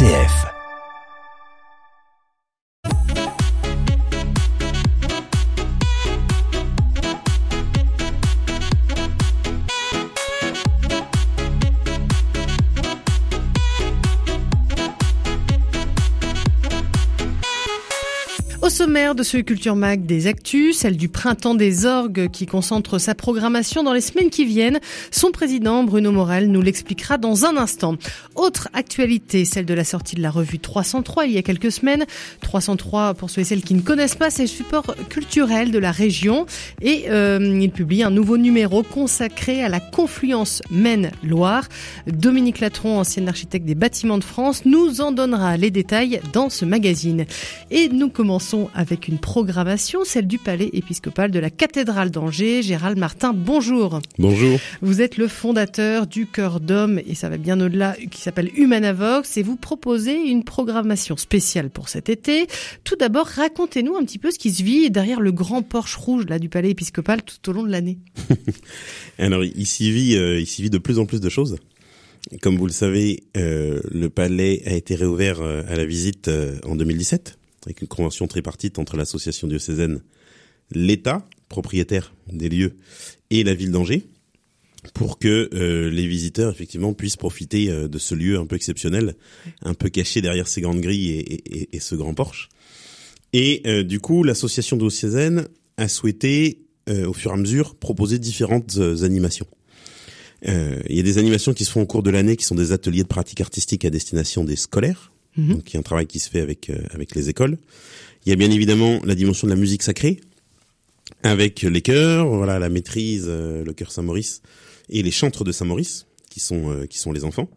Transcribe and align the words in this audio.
RCF. 0.00 0.49
Sommaire 18.90 19.14
de 19.14 19.22
ce 19.22 19.36
Culture 19.36 19.76
Mag 19.76 20.04
des 20.04 20.26
actus, 20.26 20.78
celle 20.78 20.96
du 20.96 21.08
printemps 21.08 21.54
des 21.54 21.86
orgues 21.86 22.28
qui 22.28 22.46
concentre 22.46 22.98
sa 22.98 23.14
programmation 23.14 23.84
dans 23.84 23.92
les 23.92 24.00
semaines 24.00 24.30
qui 24.30 24.44
viennent. 24.44 24.80
Son 25.12 25.30
président 25.30 25.84
Bruno 25.84 26.10
Morel 26.10 26.50
nous 26.50 26.60
l'expliquera 26.60 27.16
dans 27.16 27.44
un 27.44 27.56
instant. 27.56 27.94
Autre 28.34 28.68
actualité, 28.72 29.44
celle 29.44 29.64
de 29.64 29.74
la 29.74 29.84
sortie 29.84 30.16
de 30.16 30.22
la 30.22 30.32
revue 30.32 30.58
303 30.58 31.26
il 31.26 31.32
y 31.34 31.38
a 31.38 31.42
quelques 31.42 31.70
semaines. 31.70 32.04
303 32.40 33.14
pour 33.14 33.30
ceux 33.30 33.42
et 33.42 33.44
celles 33.44 33.62
qui 33.62 33.74
ne 33.74 33.80
connaissent 33.80 34.16
pas, 34.16 34.28
c'est 34.28 34.42
le 34.42 34.48
support 34.48 34.96
culturel 35.08 35.70
de 35.70 35.78
la 35.78 35.92
région 35.92 36.46
et 36.82 37.04
euh, 37.10 37.38
il 37.60 37.70
publie 37.70 38.02
un 38.02 38.10
nouveau 38.10 38.38
numéro 38.38 38.82
consacré 38.82 39.62
à 39.62 39.68
la 39.68 39.78
confluence 39.78 40.62
Maine-Loire. 40.68 41.68
Dominique 42.08 42.58
Latron, 42.58 42.98
ancien 42.98 43.28
architecte 43.28 43.66
des 43.66 43.76
bâtiments 43.76 44.18
de 44.18 44.24
France, 44.24 44.62
nous 44.64 45.00
en 45.00 45.12
donnera 45.12 45.56
les 45.56 45.70
détails 45.70 46.20
dans 46.32 46.50
ce 46.50 46.64
magazine. 46.64 47.24
Et 47.70 47.88
nous 47.88 48.08
commençons 48.08 48.68
avec 48.80 49.08
une 49.08 49.18
programmation, 49.18 50.06
celle 50.06 50.26
du 50.26 50.38
palais 50.38 50.70
épiscopal 50.72 51.30
de 51.30 51.38
la 51.38 51.50
cathédrale 51.50 52.10
d'Angers. 52.10 52.62
Gérald 52.62 52.96
Martin, 52.96 53.34
bonjour. 53.34 54.00
Bonjour. 54.18 54.58
Vous 54.80 55.02
êtes 55.02 55.18
le 55.18 55.28
fondateur 55.28 56.06
du 56.06 56.26
Cœur 56.26 56.60
d'Homme, 56.60 56.98
et 57.06 57.14
ça 57.14 57.28
va 57.28 57.36
bien 57.36 57.60
au-delà, 57.60 57.94
qui 58.10 58.22
s'appelle 58.22 58.50
Humanavox, 58.56 59.36
et 59.36 59.42
vous 59.42 59.56
proposez 59.56 60.14
une 60.14 60.44
programmation 60.44 61.18
spéciale 61.18 61.68
pour 61.68 61.90
cet 61.90 62.08
été. 62.08 62.46
Tout 62.82 62.96
d'abord, 62.96 63.26
racontez-nous 63.26 63.96
un 63.96 64.04
petit 64.04 64.18
peu 64.18 64.30
ce 64.30 64.38
qui 64.38 64.50
se 64.50 64.62
vit 64.62 64.90
derrière 64.90 65.20
le 65.20 65.30
grand 65.30 65.60
porche 65.60 65.96
rouge 65.96 66.24
là 66.26 66.38
du 66.38 66.48
palais 66.48 66.70
épiscopal 66.70 67.20
tout 67.22 67.50
au 67.50 67.52
long 67.52 67.62
de 67.62 67.70
l'année. 67.70 67.98
Alors, 69.18 69.44
il 69.44 69.66
s'y 69.66 69.92
vit, 69.92 70.16
euh, 70.16 70.40
il 70.40 70.46
s'y 70.46 70.62
vit 70.62 70.70
de 70.70 70.78
plus 70.78 70.98
en 70.98 71.04
plus 71.04 71.20
de 71.20 71.28
choses. 71.28 71.58
Comme 72.42 72.56
vous 72.56 72.66
le 72.66 72.72
savez, 72.72 73.24
euh, 73.36 73.80
le 73.90 74.08
palais 74.08 74.62
a 74.66 74.74
été 74.74 74.94
réouvert 74.94 75.40
euh, 75.40 75.62
à 75.68 75.74
la 75.74 75.84
visite 75.84 76.28
euh, 76.28 76.58
en 76.64 76.76
2017 76.76 77.39
avec 77.66 77.82
une 77.82 77.88
convention 77.88 78.26
tripartite 78.26 78.78
entre 78.78 78.96
l'association 78.96 79.46
diocésaine, 79.46 80.00
l'État, 80.70 81.26
propriétaire 81.48 82.14
des 82.32 82.48
lieux, 82.48 82.76
et 83.30 83.44
la 83.44 83.54
ville 83.54 83.70
d'Angers, 83.70 84.06
pour 84.94 85.18
que 85.18 85.50
euh, 85.52 85.90
les 85.90 86.06
visiteurs 86.06 86.50
effectivement 86.50 86.94
puissent 86.94 87.16
profiter 87.16 87.70
euh, 87.70 87.88
de 87.88 87.98
ce 87.98 88.14
lieu 88.14 88.38
un 88.38 88.46
peu 88.46 88.56
exceptionnel, 88.56 89.14
un 89.62 89.74
peu 89.74 89.88
caché 89.90 90.22
derrière 90.22 90.48
ces 90.48 90.60
grandes 90.60 90.80
grilles 90.80 91.40
et, 91.72 91.80
ce 91.80 91.94
grand 91.94 92.14
porche. 92.14 92.48
Et 93.32 93.62
euh, 93.66 93.84
du 93.84 94.00
coup, 94.00 94.24
l'association 94.24 94.76
diocésaine 94.76 95.48
a 95.76 95.88
souhaité, 95.88 96.66
au 97.06 97.12
fur 97.12 97.30
et 97.30 97.34
à 97.34 97.36
mesure, 97.36 97.76
proposer 97.76 98.18
différentes 98.18 98.78
animations. 99.02 99.46
il 100.42 100.96
y 100.96 100.98
a 100.98 101.02
des 101.04 101.18
animations 101.18 101.54
qui 101.54 101.64
se 101.64 101.70
font 101.70 101.82
au 101.82 101.86
cours 101.86 102.02
de 102.02 102.10
l'année, 102.10 102.36
qui 102.36 102.44
sont 102.44 102.56
des 102.56 102.72
ateliers 102.72 103.04
de 103.04 103.08
pratique 103.08 103.40
artistique 103.40 103.84
à 103.84 103.90
destination 103.90 104.42
des 104.42 104.56
scolaires, 104.56 105.12
Mmh. 105.40 105.52
Donc 105.54 105.70
il 105.70 105.74
y 105.74 105.76
a 105.76 105.80
un 105.80 105.82
travail 105.82 106.06
qui 106.06 106.18
se 106.18 106.28
fait 106.28 106.40
avec 106.40 106.70
euh, 106.70 106.78
avec 106.90 107.14
les 107.14 107.28
écoles. 107.28 107.56
Il 108.26 108.30
y 108.30 108.32
a 108.32 108.36
bien 108.36 108.50
évidemment 108.50 109.00
la 109.04 109.14
dimension 109.14 109.46
de 109.46 109.52
la 109.52 109.58
musique 109.58 109.82
sacrée 109.82 110.20
avec 111.22 111.62
les 111.62 111.82
chœurs, 111.82 112.28
voilà 112.28 112.58
la 112.58 112.68
maîtrise, 112.68 113.26
euh, 113.28 113.64
le 113.64 113.72
chœur 113.72 113.90
Saint-Maurice 113.90 114.42
et 114.88 115.02
les 115.02 115.10
chantres 115.10 115.44
de 115.44 115.52
Saint-Maurice 115.52 116.06
qui 116.28 116.40
sont 116.40 116.70
euh, 116.70 116.86
qui 116.86 116.98
sont 116.98 117.12
les 117.12 117.24
enfants. 117.24 117.48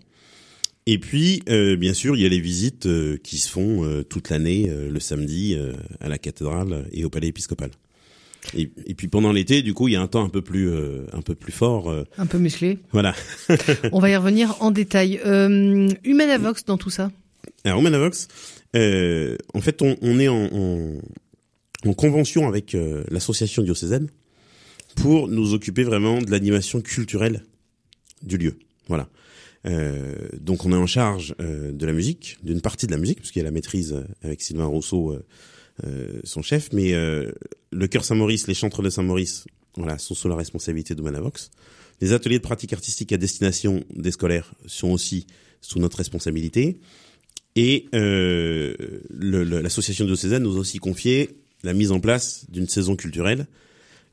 Et 0.86 0.98
puis 0.98 1.42
bien 1.48 1.94
sûr 1.94 2.18
il 2.18 2.22
y 2.22 2.26
a 2.26 2.30
les 2.30 2.42
visites 2.42 2.90
qui 3.24 3.38
se 3.38 3.50
font 3.50 4.04
toute 4.10 4.30
l'année 4.30 4.70
le 4.70 5.00
samedi 5.00 5.56
à 6.02 6.10
la 6.10 6.18
cathédrale 6.18 6.90
et 6.92 7.06
au 7.06 7.10
palais 7.10 7.30
épiscopal. 7.30 7.72
Et, 8.56 8.70
et, 8.86 8.94
puis 8.94 9.08
pendant 9.08 9.32
l'été, 9.32 9.62
du 9.62 9.74
coup, 9.74 9.88
il 9.88 9.94
y 9.94 9.96
a 9.96 10.02
un 10.02 10.08
temps 10.08 10.24
un 10.24 10.30
peu 10.30 10.42
plus, 10.42 10.70
euh, 10.70 11.06
un 11.14 11.22
peu 11.22 11.36
plus 11.36 11.52
fort. 11.52 11.90
Euh. 11.90 12.04
Un 12.18 12.26
peu 12.26 12.38
musclé. 12.38 12.80
Voilà. 12.92 13.16
On 13.92 14.00
va 14.00 14.10
y 14.10 14.16
revenir 14.16 14.56
en 14.60 14.72
détail. 14.72 15.20
Euh, 15.26 15.90
Humanavox 16.04 16.66
dans 16.66 16.78
tout 16.78 16.90
ça? 16.90 17.12
Alors, 17.64 17.80
Humanovox, 17.80 18.28
euh, 18.76 19.38
en 19.54 19.62
fait, 19.62 19.82
on, 19.82 19.96
on 20.02 20.20
est 20.20 20.28
en, 20.28 20.46
en, 20.52 21.02
en, 21.86 21.94
convention 21.94 22.48
avec 22.48 22.76
euh, 22.76 23.04
l'association 23.10 23.64
diocésaine 23.64 24.10
pour 24.96 25.28
nous 25.28 25.54
occuper 25.54 25.84
vraiment 25.84 26.22
de 26.22 26.30
l'animation 26.30 26.82
culturelle 26.82 27.44
du 28.22 28.38
lieu. 28.38 28.58
Voilà. 28.88 29.10
Euh, 29.66 30.16
donc, 30.40 30.66
on 30.66 30.72
est 30.72 30.78
en 30.78 30.88
charge 30.88 31.36
euh, 31.40 31.72
de 31.72 31.86
la 31.86 31.94
musique, 31.94 32.38
d'une 32.44 32.62
partie 32.62 32.88
de 32.88 32.92
la 32.92 32.98
musique, 32.98 33.20
puisqu'il 33.20 33.40
y 33.40 33.42
a 33.42 33.46
la 33.46 33.52
maîtrise 33.52 33.94
euh, 33.94 34.04
avec 34.22 34.42
Sylvain 34.42 34.66
Rousseau, 34.66 35.18
euh, 35.86 36.20
son 36.24 36.42
chef, 36.42 36.72
mais 36.74 36.94
le 36.94 37.88
chœur 37.88 38.06
Saint-Maurice, 38.06 38.48
les 38.48 38.54
chantres 38.54 38.84
de 38.84 38.90
Saint-Maurice, 38.90 39.46
voilà, 39.76 39.98
sont 39.98 40.14
sous 40.14 40.28
la 40.28 40.36
responsabilité 40.36 40.94
d'Humanovox. 40.94 41.50
Les 42.00 42.14
ateliers 42.14 42.38
de 42.38 42.44
pratique 42.44 42.74
artistique 42.74 43.12
à 43.12 43.18
destination 43.18 43.84
des 43.96 44.12
scolaires 44.12 44.54
sont 44.68 44.92
aussi 44.92 45.26
sous 45.62 45.80
notre 45.80 45.98
responsabilité. 45.98 46.80
Et 47.56 47.86
euh, 47.94 48.74
l'association 49.10 50.06
de 50.06 50.16
Cézanne 50.16 50.44
nous 50.44 50.58
a 50.58 50.60
aussi 50.60 50.80
confié 50.80 51.38
la 51.64 51.74
mise 51.74 51.92
en 51.92 52.00
place 52.00 52.46
d'une 52.50 52.68
saison 52.68 52.96
culturelle. 52.96 53.48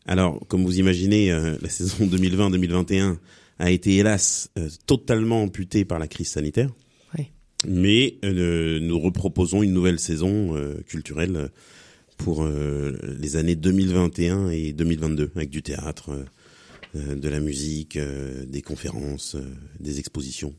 Alors, 0.07 0.41
comme 0.49 0.65
vous 0.65 0.79
imaginez, 0.79 1.33
euh, 1.33 1.57
la 1.61 1.69
saison 1.71 2.07
2020-2021 2.07 3.17
a 3.59 3.71
été 3.71 3.97
hélas 3.97 4.51
euh, 4.59 4.69
totalement 4.87 5.43
amputée 5.43 5.85
par 5.85 5.99
la 5.99 6.09
crise 6.09 6.29
sanitaire. 6.29 6.71
Oui. 7.17 7.27
Mais 7.67 8.17
euh, 8.25 8.81
nous 8.81 8.99
reproposons 8.99 9.63
une 9.63 9.73
nouvelle 9.73 9.99
saison 9.99 10.57
euh, 10.57 10.81
culturelle 10.87 11.51
pour 12.17 12.45
euh, 12.45 12.97
les 13.19 13.37
années 13.37 13.57
2021 13.57 14.51
et 14.51 14.73
2022 14.73 15.31
avec 15.35 15.51
du 15.51 15.63
théâtre, 15.63 16.11
de 16.95 17.29
la 17.29 17.39
musique, 17.39 17.97
des 18.49 18.63
conférences, 18.63 19.37
des 19.79 20.01
expositions. 20.01 20.53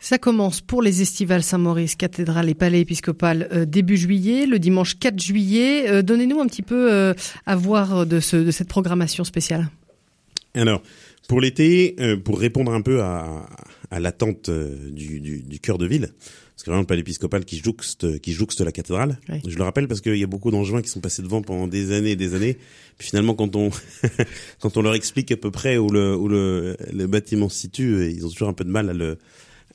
Ça 0.00 0.18
commence 0.18 0.60
pour 0.60 0.80
les 0.80 1.02
estivales 1.02 1.42
Saint-Maurice, 1.42 1.96
cathédrale 1.96 2.48
et 2.48 2.54
palais 2.54 2.80
épiscopal 2.80 3.48
euh, 3.52 3.64
début 3.64 3.96
juillet, 3.96 4.46
le 4.46 4.58
dimanche 4.58 4.98
4 4.98 5.20
juillet. 5.20 5.88
Euh, 5.88 6.02
Donnez-nous 6.02 6.40
un 6.40 6.46
petit 6.46 6.62
peu 6.62 6.92
euh, 6.92 7.14
à 7.46 7.56
voir 7.56 8.06
de, 8.06 8.20
ce, 8.20 8.36
de 8.36 8.50
cette 8.52 8.68
programmation 8.68 9.24
spéciale. 9.24 9.68
Alors, 10.54 10.82
pour 11.28 11.40
l'été, 11.40 11.94
pour 12.24 12.40
répondre 12.40 12.72
un 12.72 12.80
peu 12.80 13.02
à, 13.02 13.46
à 13.90 14.00
l'attente 14.00 14.50
du, 14.50 15.20
du, 15.20 15.42
du 15.42 15.60
cœur 15.60 15.76
de 15.76 15.86
ville, 15.86 16.08
parce 16.58 16.64
que 16.64 16.70
vraiment 16.70 16.80
le 16.80 16.86
palais 16.86 17.02
épiscopal 17.02 17.44
qui 17.44 17.58
jouxte, 17.58 18.18
qui 18.20 18.32
jouxte 18.32 18.62
la 18.62 18.72
cathédrale, 18.72 19.18
oui. 19.28 19.42
je 19.46 19.56
le 19.58 19.62
rappelle 19.62 19.88
parce 19.88 20.00
qu'il 20.00 20.16
y 20.16 20.24
a 20.24 20.26
beaucoup 20.26 20.50
d'angevins 20.50 20.80
qui 20.80 20.88
sont 20.88 21.00
passés 21.00 21.20
devant 21.20 21.42
pendant 21.42 21.68
des 21.68 21.92
années 21.92 22.12
et 22.12 22.16
des 22.16 22.34
années. 22.34 22.56
Puis 22.96 23.08
finalement, 23.08 23.34
quand 23.34 23.56
on 23.56 23.70
quand 24.58 24.76
on 24.78 24.82
leur 24.82 24.94
explique 24.94 25.30
à 25.30 25.36
peu 25.36 25.50
près 25.50 25.76
où 25.76 25.90
le, 25.90 26.16
où 26.16 26.28
le, 26.28 26.76
le 26.92 27.06
bâtiment 27.06 27.50
se 27.50 27.58
situe, 27.58 28.10
ils 28.10 28.24
ont 28.24 28.30
toujours 28.30 28.48
un 28.48 28.54
peu 28.54 28.64
de 28.64 28.70
mal 28.70 28.88
à 28.88 28.94
le 28.94 29.18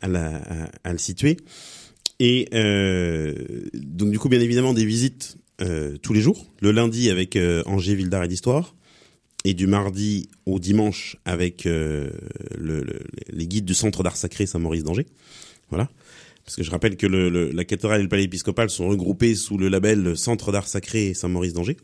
à, 0.03 0.07
la, 0.07 0.35
à, 0.35 0.69
à, 0.83 0.91
le 0.91 0.99
situer. 0.99 1.37
Et 2.19 2.47
euh, 2.53 3.33
donc 3.73 4.11
du 4.11 4.19
coup, 4.19 4.29
bien 4.29 4.39
évidemment, 4.39 4.73
des 4.73 4.85
visites 4.85 5.37
euh, 5.61 5.97
tous 5.97 6.13
les 6.13 6.21
jours. 6.21 6.45
Le 6.61 6.71
lundi 6.71 7.09
avec 7.09 7.35
euh, 7.35 7.63
Angers 7.65 7.95
Ville 7.95 8.09
d'Art 8.09 8.23
et 8.23 8.27
d'Histoire. 8.27 8.75
Et 9.45 9.53
du 9.53 9.67
mardi 9.67 10.29
au 10.45 10.57
dimanche 10.57 11.17
avec 11.25 11.65
le, 11.65 12.13
le, 12.57 12.85
les 13.29 13.45
guides 13.45 13.65
du 13.65 13.73
Centre 13.73 14.01
d'Art 14.01 14.15
Sacré 14.15 14.45
Saint-Maurice 14.45 14.83
d'Angers. 14.83 15.07
Voilà. 15.69 15.89
Parce 16.45 16.55
que 16.55 16.63
je 16.63 16.71
rappelle 16.71 16.95
que 16.95 17.07
le, 17.07 17.51
la 17.51 17.65
cathédrale 17.65 17.99
et 17.99 18.03
le 18.03 18.09
palais 18.09 18.23
épiscopal 18.23 18.69
sont 18.69 18.87
regroupés 18.87 19.35
sous 19.35 19.57
le 19.57 19.67
label 19.67 20.15
Centre 20.15 20.53
d'Art 20.53 20.67
Sacré 20.67 21.13
Saint-Maurice 21.13 21.51
d'Angers. 21.51 21.75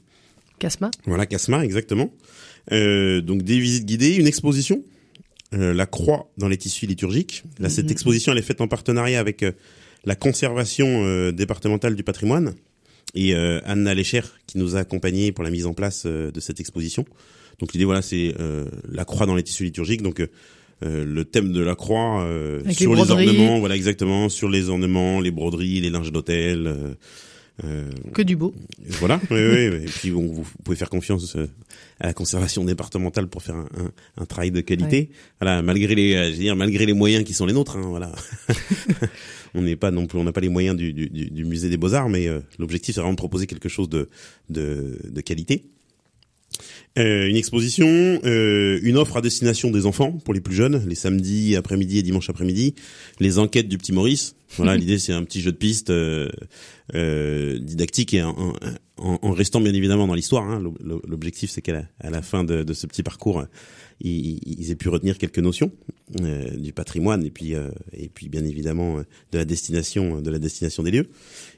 Casma. 0.57 0.89
Voilà, 1.05 1.25
Casma, 1.25 1.65
exactement. 1.65 2.13
Donc 2.71 3.41
des 3.41 3.59
visites 3.59 3.85
guidées, 3.85 4.15
une 4.15 4.27
exposition 4.27 4.85
euh, 5.53 5.73
la 5.73 5.85
croix 5.85 6.31
dans 6.37 6.47
les 6.47 6.57
tissus 6.57 6.85
liturgiques. 6.85 7.43
Là, 7.59 7.69
cette 7.69 7.91
exposition, 7.91 8.31
elle 8.31 8.37
est 8.37 8.43
faite 8.43 8.61
en 8.61 8.67
partenariat 8.67 9.19
avec 9.19 9.43
euh, 9.43 9.51
la 10.05 10.15
conservation 10.15 11.05
euh, 11.05 11.31
départementale 11.31 11.95
du 11.95 12.03
patrimoine 12.03 12.53
et 13.15 13.33
euh, 13.33 13.59
Anna 13.65 13.93
Lécher 13.93 14.21
qui 14.47 14.57
nous 14.57 14.75
a 14.75 14.79
accompagnés 14.79 15.31
pour 15.31 15.43
la 15.43 15.49
mise 15.49 15.65
en 15.65 15.73
place 15.73 16.03
euh, 16.05 16.31
de 16.31 16.39
cette 16.39 16.59
exposition. 16.59 17.05
Donc 17.59 17.73
l'idée, 17.73 17.85
voilà, 17.85 18.01
c'est 18.01 18.33
la 18.89 19.03
croix 19.03 19.25
dans 19.25 19.35
les 19.35 19.43
tissus 19.43 19.65
liturgiques. 19.65 20.01
Donc 20.01 20.25
le 20.81 21.23
thème 21.25 21.51
de 21.51 21.59
la 21.59 21.75
croix 21.75 22.25
sur 22.71 22.95
les, 22.95 23.01
les, 23.01 23.11
ornements, 23.11 23.59
voilà 23.59 23.75
exactement, 23.75 24.29
sur 24.29 24.47
les 24.47 24.69
ornements, 24.69 25.19
les 25.19 25.29
broderies, 25.29 25.81
les 25.81 25.89
linges 25.89 26.13
d'hôtel. 26.13 26.95
Euh, 27.63 27.89
que 28.13 28.21
du 28.21 28.35
beau. 28.35 28.53
Voilà, 28.99 29.19
oui, 29.31 29.37
oui, 29.37 29.69
oui. 29.69 29.83
Et 29.83 29.89
puis 29.89 30.11
bon, 30.11 30.25
vous, 30.27 30.45
pouvez 30.63 30.77
faire 30.77 30.89
confiance 30.89 31.35
à 31.99 32.07
la 32.07 32.13
conservation 32.13 32.63
départementale 32.63 33.27
pour 33.27 33.43
faire 33.43 33.55
un, 33.55 33.67
un, 33.77 33.91
un 34.17 34.25
travail 34.25 34.51
de 34.51 34.61
qualité. 34.61 34.97
Ouais. 34.97 35.09
Voilà, 35.41 35.61
malgré 35.61 35.95
les, 35.95 36.13
je 36.25 36.31
veux 36.31 36.37
dire, 36.37 36.55
malgré 36.55 36.85
les 36.85 36.93
moyens 36.93 37.23
qui 37.23 37.33
sont 37.33 37.45
les 37.45 37.53
nôtres, 37.53 37.77
hein, 37.77 37.87
voilà. 37.87 38.11
on 39.53 39.61
n'est 39.61 39.75
pas 39.75 39.91
non 39.91 40.07
plus, 40.07 40.19
on 40.19 40.23
n'a 40.23 40.31
pas 40.31 40.41
les 40.41 40.49
moyens 40.49 40.75
du, 40.75 40.93
du, 40.93 41.09
du 41.09 41.45
musée 41.45 41.69
des 41.69 41.77
beaux 41.77 41.93
arts, 41.93 42.09
mais 42.09 42.27
euh, 42.27 42.39
l'objectif 42.57 42.95
c'est 42.95 43.01
vraiment 43.01 43.13
de 43.13 43.17
proposer 43.17 43.47
quelque 43.47 43.69
chose 43.69 43.89
de, 43.89 44.09
de, 44.49 44.99
de 45.09 45.21
qualité. 45.21 45.65
Une 46.95 47.35
exposition, 47.35 48.19
une 48.23 48.97
offre 48.97 49.17
à 49.17 49.21
destination 49.21 49.71
des 49.71 49.85
enfants 49.85 50.11
pour 50.11 50.33
les 50.33 50.41
plus 50.41 50.55
jeunes, 50.55 50.83
les 50.87 50.95
samedis 50.95 51.55
après-midi 51.55 51.99
et 51.99 52.03
dimanche 52.03 52.29
après-midi, 52.29 52.75
les 53.19 53.39
enquêtes 53.39 53.67
du 53.67 53.77
petit 53.77 53.93
Maurice. 53.93 54.35
Voilà, 54.57 54.75
l'idée 54.77 54.99
c'est 54.99 55.13
un 55.13 55.23
petit 55.23 55.41
jeu 55.41 55.51
de 55.51 55.57
piste 55.57 55.91
didactique 56.93 58.13
et 58.13 58.23
en, 58.23 58.53
en, 58.97 59.31
restant 59.31 59.61
bien 59.61 59.73
évidemment 59.73 60.07
dans 60.07 60.13
l'histoire. 60.13 60.43
Hein. 60.49 60.61
L'objectif 60.81 61.51
c'est 61.51 61.61
qu'à 61.61 61.73
la, 61.73 62.09
la, 62.09 62.21
fin 62.21 62.43
de, 62.43 62.63
de, 62.63 62.73
ce 62.73 62.87
petit 62.87 63.03
parcours, 63.03 63.45
ils, 64.01 64.39
ils, 64.45 64.71
aient 64.71 64.75
pu 64.75 64.89
retenir 64.89 65.17
quelques 65.17 65.39
notions 65.39 65.71
du 66.57 66.73
patrimoine 66.73 67.23
et 67.23 67.29
puis 67.29 67.53
et 67.93 68.09
puis 68.09 68.29
bien 68.29 68.43
évidemment 68.43 68.97
de 69.31 69.37
la 69.37 69.45
destination 69.45 70.21
de 70.21 70.29
la 70.29 70.39
destination 70.39 70.83
des 70.83 70.91
lieux. 70.91 71.09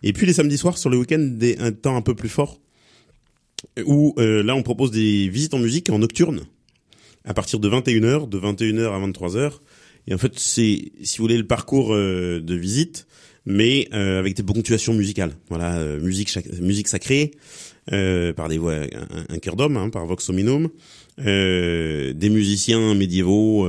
Et 0.04 0.14
puis 0.14 0.28
les 0.28 0.34
samedis 0.34 0.58
soirs 0.58 0.78
sur 0.78 0.90
le 0.90 0.98
week-end, 0.98 1.36
un 1.60 1.72
temps 1.72 1.96
un 1.96 2.02
peu 2.02 2.16
plus 2.16 2.30
fort 2.30 2.60
où 3.86 4.14
euh, 4.18 4.44
là 4.44 4.56
on 4.56 4.64
propose 4.64 4.92
des 4.92 5.28
visites 5.30 5.54
en 5.54 5.60
musique 5.60 5.90
en 5.90 6.00
nocturne 6.00 6.42
à 7.24 7.34
partir 7.34 7.60
de 7.60 7.70
21h, 7.70 8.28
de 8.28 8.40
21h 8.40 8.90
à 8.90 9.08
23h. 9.08 9.52
Et 10.08 10.14
en 10.16 10.18
fait, 10.18 10.40
c'est 10.40 10.92
si 11.04 11.18
vous 11.18 11.24
voulez 11.24 11.38
le 11.38 11.46
parcours 11.46 11.94
euh, 11.94 12.42
de 12.42 12.56
visite, 12.56 13.06
mais 13.46 13.88
euh, 13.94 14.18
avec 14.18 14.36
des 14.36 14.42
ponctuations 14.42 14.96
musicales. 14.96 15.34
Voilà, 15.50 15.84
musique 16.00 16.36
musique 16.60 16.88
sacrée 16.88 17.32
par 17.88 18.48
des 18.48 18.58
voix 18.58 18.76
un, 19.30 19.38
cœur 19.40 19.56
d'homme, 19.56 19.78
hein, 19.78 19.90
par 19.90 20.06
Vox 20.06 20.30
Hominum, 20.30 20.70
des 21.18 22.30
musiciens 22.30 22.96
médiévaux 22.96 23.68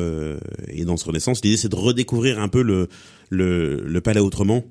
et 0.69 0.85
danse 0.85 1.03
renaissance. 1.03 1.43
L'idée 1.43 1.57
c'est 1.57 1.71
de 1.71 1.77
redécouvrir 1.77 2.39
un 2.41 2.49
peu 2.49 2.63
le 2.63 2.89
le, 3.31 3.83
le 3.85 4.01
palais 4.01 4.21
autrement 4.21 4.65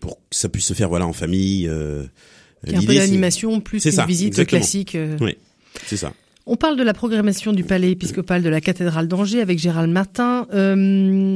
pour 0.00 0.16
que 0.16 0.36
ça 0.36 0.48
puisse 0.48 0.66
se 0.66 0.74
faire 0.74 0.88
voilà 0.88 1.06
en 1.06 1.12
famille 1.12 1.68
un 2.66 2.82
peu 2.82 2.94
d'animation 2.94 3.60
plus 3.60 3.86
visite 4.06 4.46
classique. 4.46 4.94
Euh. 4.94 5.16
Oui, 5.20 5.36
c'est 5.86 5.96
ça. 5.96 6.12
On 6.46 6.56
parle 6.56 6.76
de 6.76 6.82
la 6.82 6.94
programmation 6.94 7.52
du 7.52 7.62
palais 7.62 7.92
épiscopal 7.92 8.42
de 8.42 8.48
la 8.48 8.60
cathédrale 8.60 9.06
d'Angers 9.08 9.40
avec 9.40 9.58
Gérald 9.58 9.92
Martin. 9.92 10.46
Euh, 10.52 11.34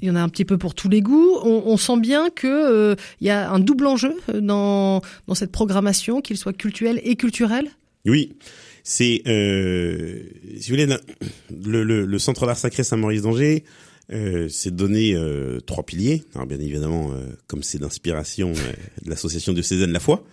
il 0.00 0.08
y 0.08 0.10
en 0.10 0.16
a 0.16 0.20
un 0.20 0.28
petit 0.28 0.44
peu 0.44 0.58
pour 0.58 0.74
tous 0.74 0.88
les 0.88 1.02
goûts. 1.02 1.38
On, 1.42 1.64
on 1.66 1.76
sent 1.76 1.98
bien 2.00 2.30
que 2.30 2.46
euh, 2.46 2.94
il 3.20 3.26
y 3.26 3.30
a 3.30 3.50
un 3.50 3.58
double 3.58 3.86
enjeu 3.86 4.14
dans 4.32 5.02
dans 5.26 5.34
cette 5.34 5.52
programmation, 5.52 6.20
qu'il 6.20 6.36
soit 6.36 6.52
culturel 6.52 7.00
et 7.04 7.16
culturel? 7.16 7.68
Oui, 8.06 8.36
c'est 8.84 9.22
euh, 9.26 10.22
si 10.58 10.70
vous 10.70 10.76
voulez 10.76 10.86
le, 10.86 11.84
le, 11.84 12.06
le 12.06 12.18
centre 12.18 12.46
d'art 12.46 12.56
sacré 12.56 12.84
Saint-Maurice 12.84 13.22
d'Angers. 13.22 13.64
Euh, 14.10 14.48
c'est 14.48 14.74
donné 14.74 15.14
euh, 15.14 15.60
trois 15.60 15.84
piliers. 15.84 16.24
Alors 16.34 16.46
bien 16.46 16.60
évidemment, 16.60 17.12
comme 17.46 17.62
c'est 17.62 17.78
d'inspiration 17.78 18.52
de 18.52 19.10
l'association 19.10 19.52
de 19.52 19.62
Cézanne 19.62 19.92
La 19.92 20.00
Foi, 20.00 20.24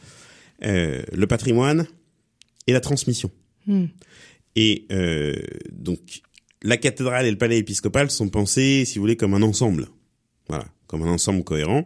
euh, 0.63 1.03
le 1.11 1.27
patrimoine 1.27 1.85
et 2.67 2.73
la 2.73 2.79
transmission. 2.79 3.29
Hmm. 3.67 3.85
Et 4.55 4.85
euh, 4.91 5.35
donc 5.71 6.21
la 6.63 6.77
cathédrale 6.77 7.25
et 7.25 7.31
le 7.31 7.37
palais 7.37 7.57
épiscopal 7.57 8.09
sont 8.09 8.29
pensés, 8.29 8.85
si 8.85 8.97
vous 8.97 9.03
voulez, 9.03 9.17
comme 9.17 9.33
un 9.33 9.41
ensemble. 9.41 9.89
Voilà, 10.47 10.65
comme 10.87 11.03
un 11.03 11.09
ensemble 11.09 11.43
cohérent. 11.43 11.85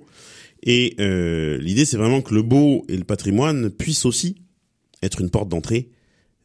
Et 0.61 0.95
euh, 0.99 1.57
l'idée, 1.57 1.85
c'est 1.85 1.97
vraiment 1.97 2.21
que 2.21 2.33
le 2.35 2.43
beau 2.43 2.85
et 2.89 2.97
le 2.97 3.05
patrimoine 3.05 3.71
puissent 3.71 4.05
aussi 4.05 4.35
être 5.01 5.21
une 5.21 5.29
porte 5.29 5.49
d'entrée 5.49 5.89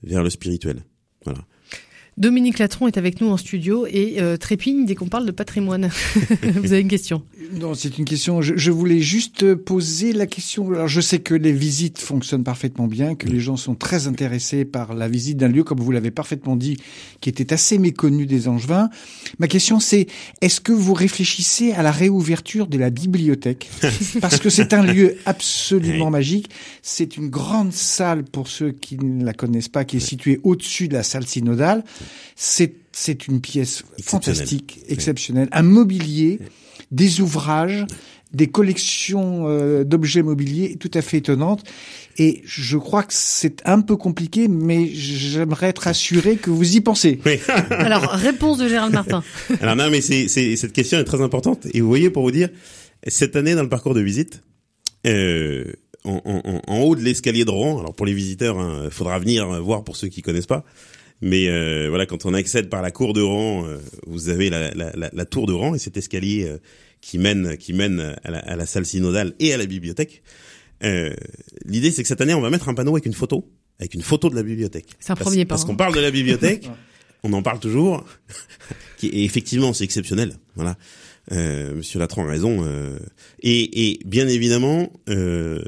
vers 0.02 0.23
le 0.23 0.31
spirituel. 0.31 0.85
Dominique 2.16 2.61
Latron 2.61 2.87
est 2.87 2.96
avec 2.96 3.20
nous 3.20 3.28
en 3.28 3.37
studio 3.37 3.87
et 3.88 4.20
euh, 4.20 4.37
trépigne 4.37 4.87
dès 4.87 4.94
qu'on 4.94 5.08
parle 5.08 5.26
de 5.26 5.32
patrimoine. 5.32 5.90
Vous 6.43 6.72
avez 6.72 6.81
une 6.81 6.88
question? 6.88 7.22
Non, 7.52 7.75
c'est 7.75 7.99
une 7.99 8.05
question. 8.05 8.40
Je, 8.40 8.56
je, 8.56 8.70
voulais 8.70 9.00
juste 9.00 9.55
poser 9.55 10.12
la 10.12 10.26
question. 10.26 10.70
Alors, 10.72 10.87
je 10.87 11.00
sais 11.00 11.19
que 11.19 11.34
les 11.34 11.50
visites 11.52 11.99
fonctionnent 11.99 12.44
parfaitement 12.44 12.87
bien, 12.87 13.16
que 13.16 13.26
les 13.26 13.40
gens 13.40 13.56
sont 13.56 13.75
très 13.75 14.06
intéressés 14.06 14.64
par 14.64 14.94
la 14.94 15.08
visite 15.08 15.38
d'un 15.38 15.49
lieu, 15.49 15.64
comme 15.64 15.81
vous 15.81 15.90
l'avez 15.90 16.12
parfaitement 16.12 16.55
dit, 16.55 16.76
qui 17.20 17.31
était 17.31 17.52
assez 17.52 17.78
méconnu 17.78 18.26
des 18.26 18.46
Angevins. 18.46 18.90
Ma 19.40 19.49
question, 19.49 19.81
c'est 19.81 20.06
est-ce 20.40 20.60
que 20.60 20.72
vous 20.72 20.94
réfléchissez 20.94 21.72
à 21.72 21.82
la 21.82 21.90
réouverture 21.90 22.69
de 22.69 22.78
la 22.78 22.90
bibliothèque? 22.90 23.69
Parce 24.20 24.38
que 24.38 24.50
c'est 24.50 24.72
un 24.72 24.84
lieu 24.84 25.17
absolument 25.26 26.10
magique. 26.10 26.49
C'est 26.82 27.17
une 27.17 27.28
grande 27.28 27.72
salle 27.72 28.22
pour 28.22 28.46
ceux 28.46 28.70
qui 28.70 28.99
ne 28.99 29.25
la 29.25 29.32
connaissent 29.32 29.69
pas, 29.69 29.84
qui 29.84 29.96
est 29.96 30.00
située 30.00 30.38
au-dessus 30.44 30.87
de 30.87 30.94
la 30.94 31.02
salle 31.02 31.26
synodale. 31.26 31.82
C'est 32.36 32.74
c'est 32.94 33.26
une 33.26 33.40
pièce 33.40 33.82
fantastique, 34.02 34.80
exceptionnelle, 34.88 35.48
un 35.52 35.62
mobilier, 35.62 36.38
des 36.90 37.20
ouvrages, 37.20 37.86
des 38.32 38.48
collections 38.48 39.48
euh, 39.48 39.84
d'objets 39.84 40.22
mobiliers 40.22 40.76
tout 40.78 40.90
à 40.94 41.02
fait 41.02 41.18
étonnantes. 41.18 41.64
Et 42.18 42.42
je 42.44 42.76
crois 42.76 43.02
que 43.02 43.12
c'est 43.12 43.62
un 43.64 43.80
peu 43.80 43.96
compliqué, 43.96 44.48
mais 44.48 44.86
j'aimerais 44.88 45.68
être 45.68 45.88
assuré 45.88 46.36
que 46.36 46.50
vous 46.50 46.76
y 46.76 46.80
pensez. 46.80 47.20
Alors, 47.70 48.02
réponse 48.10 48.58
de 48.58 48.68
Gérald 48.68 48.92
Martin. 48.92 49.22
Alors 49.60 49.76
non, 49.76 49.90
mais 49.90 50.00
c'est, 50.00 50.28
cette 50.28 50.72
question 50.72 50.98
est 50.98 51.04
très 51.04 51.22
importante. 51.22 51.66
Et 51.72 51.80
vous 51.80 51.88
voyez, 51.88 52.10
pour 52.10 52.22
vous 52.22 52.32
dire, 52.32 52.48
cette 53.06 53.36
année 53.36 53.54
dans 53.54 53.62
le 53.62 53.68
parcours 53.68 53.94
de 53.94 54.00
visite, 54.00 54.42
euh, 55.06 55.64
en, 56.04 56.20
en, 56.24 56.60
en, 56.66 56.78
haut 56.80 56.96
de 56.96 57.02
l'escalier 57.02 57.44
de 57.44 57.50
Rouen, 57.50 57.78
alors 57.80 57.94
pour 57.94 58.06
les 58.06 58.14
visiteurs, 58.14 58.56
il 58.56 58.86
hein, 58.86 58.90
faudra 58.90 59.18
venir 59.18 59.46
voir 59.62 59.84
pour 59.84 59.96
ceux 59.96 60.08
qui 60.08 60.22
connaissent 60.22 60.46
pas, 60.46 60.64
mais 61.20 61.49
euh, 61.49 61.87
voilà, 61.88 62.06
quand 62.06 62.26
on 62.26 62.34
accède 62.34 62.69
par 62.69 62.82
la 62.82 62.90
cour 62.90 63.12
de 63.12 63.22
rang, 63.22 63.66
euh, 63.66 63.78
vous 64.06 64.28
avez 64.28 64.50
la, 64.50 64.70
la, 64.75 64.93
la, 64.94 65.11
la, 65.12 65.25
tour 65.25 65.46
de 65.46 65.52
rang 65.52 65.75
et 65.75 65.78
cet 65.78 65.96
escalier 65.96 66.44
euh, 66.44 66.58
qui 67.00 67.19
mène 67.19 67.56
qui 67.56 67.72
mène 67.72 68.14
à 68.25 68.31
la, 68.31 68.38
à 68.38 68.56
la, 68.56 68.66
salle 68.66 68.84
synodale 68.84 69.34
et 69.38 69.52
à 69.52 69.56
la 69.56 69.66
bibliothèque. 69.66 70.22
L'idée, 71.64 71.90
c'est 71.90 72.02
que 72.02 72.08
cette 72.08 72.20
année, 72.20 72.34
on 72.34 72.43
va 72.43 72.50
mettre 72.50 72.69
un 72.69 72.75
panneau 72.75 72.93
avec 72.93 73.06
une 73.06 73.14
photo, 73.14 73.50
avec 73.78 73.94
une 73.94 74.02
photo 74.02 74.28
de 74.28 74.34
la 74.34 74.43
bibliothèque. 74.43 74.88
C'est 75.00 75.12
un 75.12 75.16
premier 75.16 75.46
pas. 75.46 75.55
Parce 75.55 75.64
qu'on 75.64 75.76
parle 75.76 75.94
de 75.94 76.00
la 76.00 76.11
bibliothèque, 76.11 76.69
on 77.22 77.32
en 77.32 77.43
parle 77.43 77.58
toujours. 77.58 78.05
et 79.02 79.25
effectivement, 79.25 79.72
c'est 79.72 79.84
exceptionnel. 79.84 80.37
Voilà. 80.56 80.76
Euh, 81.32 81.75
Monsieur 81.75 81.99
Latran 81.99 82.26
a 82.26 82.31
raison. 82.31 82.64
Euh, 82.64 82.99
et, 83.40 83.90
et, 83.90 84.00
bien 84.05 84.28
évidemment, 84.28 84.93
euh, 85.08 85.62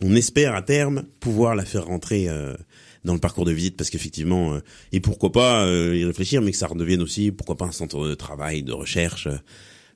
on 0.00 0.14
espère 0.14 0.54
à 0.54 0.62
terme 0.62 1.04
pouvoir 1.20 1.54
la 1.54 1.64
faire 1.64 1.84
rentrer 1.86 2.28
dans 3.04 3.14
le 3.14 3.20
parcours 3.20 3.44
de 3.44 3.52
visite 3.52 3.76
parce 3.76 3.90
qu'effectivement, 3.90 4.54
euh, 4.54 4.60
et 4.92 5.00
pourquoi 5.00 5.32
pas 5.32 5.64
euh, 5.64 5.96
y 5.96 6.04
réfléchir, 6.04 6.42
mais 6.42 6.52
que 6.52 6.56
ça 6.56 6.66
redevienne 6.66 7.02
aussi, 7.02 7.32
pourquoi 7.32 7.56
pas 7.56 7.66
un 7.66 7.72
centre 7.72 8.06
de 8.06 8.14
travail, 8.14 8.62
de 8.62 8.72
recherche. 8.72 9.26
Euh, 9.26 9.36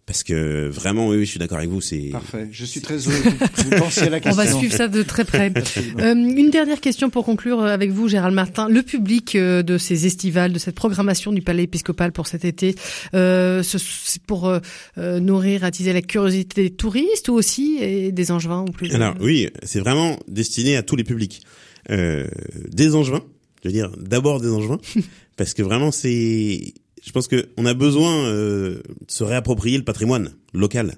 parce 0.06 0.22
que 0.22 0.68
vraiment, 0.68 1.08
oui, 1.08 1.24
je 1.24 1.30
suis 1.30 1.40
d'accord 1.40 1.58
avec 1.58 1.68
vous. 1.68 1.80
C'est 1.80 2.10
parfait. 2.12 2.48
Je 2.52 2.64
suis 2.64 2.80
très 2.80 2.94
heureux 3.08 3.22
vous 3.56 3.70
pensiez 3.70 4.04
à 4.04 4.10
la 4.10 4.20
question. 4.20 4.40
On 4.40 4.44
va 4.44 4.58
suivre 4.58 4.72
ça 4.72 4.86
de 4.86 5.02
très 5.02 5.24
près. 5.24 5.52
euh, 5.98 6.14
une 6.14 6.50
dernière 6.50 6.80
question 6.80 7.10
pour 7.10 7.24
conclure 7.24 7.64
avec 7.64 7.90
vous, 7.90 8.06
Gérald 8.06 8.32
Martin. 8.32 8.68
Le 8.68 8.82
public 8.82 9.36
de 9.36 9.78
ces 9.78 10.06
estivales, 10.06 10.52
de 10.52 10.60
cette 10.60 10.76
programmation 10.76 11.32
du 11.32 11.42
Palais 11.42 11.64
épiscopal 11.64 12.12
pour 12.12 12.28
cet 12.28 12.44
été, 12.44 12.76
euh, 13.14 13.64
c'est 13.64 14.22
pour 14.22 14.48
euh, 14.48 14.60
nourrir, 15.18 15.64
attiser 15.64 15.92
la 15.92 16.02
curiosité 16.02 16.62
des 16.62 16.70
touristes 16.70 17.28
ou 17.28 17.32
aussi 17.32 17.78
et 17.80 18.12
des 18.12 18.30
angevins 18.30 18.62
ou 18.62 18.70
plus. 18.70 18.94
Alors 18.94 19.14
oui, 19.20 19.48
c'est 19.64 19.80
vraiment 19.80 20.20
destiné 20.28 20.76
à 20.76 20.84
tous 20.84 20.94
les 20.94 21.04
publics 21.04 21.42
euh, 21.90 22.26
des 22.68 22.94
Angevins. 22.94 23.24
Je 23.62 23.68
veux 23.68 23.72
dire, 23.72 23.90
d'abord 23.98 24.40
des 24.40 24.48
Angevins, 24.48 24.80
parce 25.36 25.54
que 25.54 25.62
vraiment 25.62 25.90
c'est, 25.90 26.74
je 27.02 27.12
pense 27.12 27.28
que 27.28 27.48
on 27.56 27.66
a 27.66 27.74
besoin 27.74 28.26
euh, 28.26 28.76
de 29.06 29.10
se 29.10 29.24
réapproprier 29.24 29.78
le 29.78 29.84
patrimoine 29.84 30.32
local. 30.52 30.96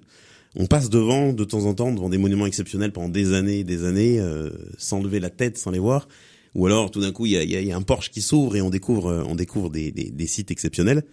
On 0.57 0.66
passe 0.66 0.90
devant 0.90 1.33
de 1.33 1.45
temps 1.45 1.66
en 1.66 1.75
temps 1.75 1.92
devant 1.92 2.09
des 2.09 2.18
monuments 2.18 2.47
exceptionnels 2.47 2.92
pendant 2.92 3.09
des 3.09 3.33
années 3.33 3.61
et 3.61 3.64
des 3.64 3.85
années 3.85 4.18
euh, 4.18 4.50
sans 4.76 5.02
lever 5.02 5.21
la 5.21 5.30
tête, 5.30 5.59
sans 5.59 5.71
les 5.71 5.78
voir. 5.78 6.09
Ou 6.54 6.66
alors 6.66 6.90
tout 6.90 7.00
d'un 7.00 7.12
coup 7.12 7.26
il 7.26 7.33
y 7.33 7.37
a, 7.37 7.45
y 7.45 7.71
a, 7.71 7.76
un 7.76 7.83
porche 7.83 8.11
qui 8.11 8.23
s'ouvre 8.23 8.57
et 8.57 8.62
on 8.62 8.71
découvre 8.71 9.25
on 9.28 9.35
découvre 9.35 9.71
des, 9.71 9.92
des, 9.92 10.11
des 10.11 10.26
sites 10.26 10.50
exceptionnels. 10.50 11.04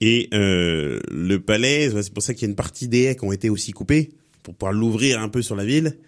Et 0.00 0.28
euh, 0.32 1.00
le 1.10 1.40
palais, 1.40 1.90
c'est 1.90 2.12
pour 2.12 2.22
ça 2.22 2.34
qu'il 2.34 2.42
y 2.42 2.46
a 2.46 2.50
une 2.50 2.56
partie 2.56 2.88
des 2.88 3.04
haies 3.04 3.16
qui 3.16 3.24
ont 3.24 3.32
été 3.32 3.50
aussi 3.50 3.72
coupées 3.72 4.10
pour 4.42 4.54
pouvoir 4.54 4.72
l'ouvrir 4.72 5.20
un 5.20 5.28
peu 5.28 5.42
sur 5.42 5.56
la 5.56 5.64
ville 5.64 5.98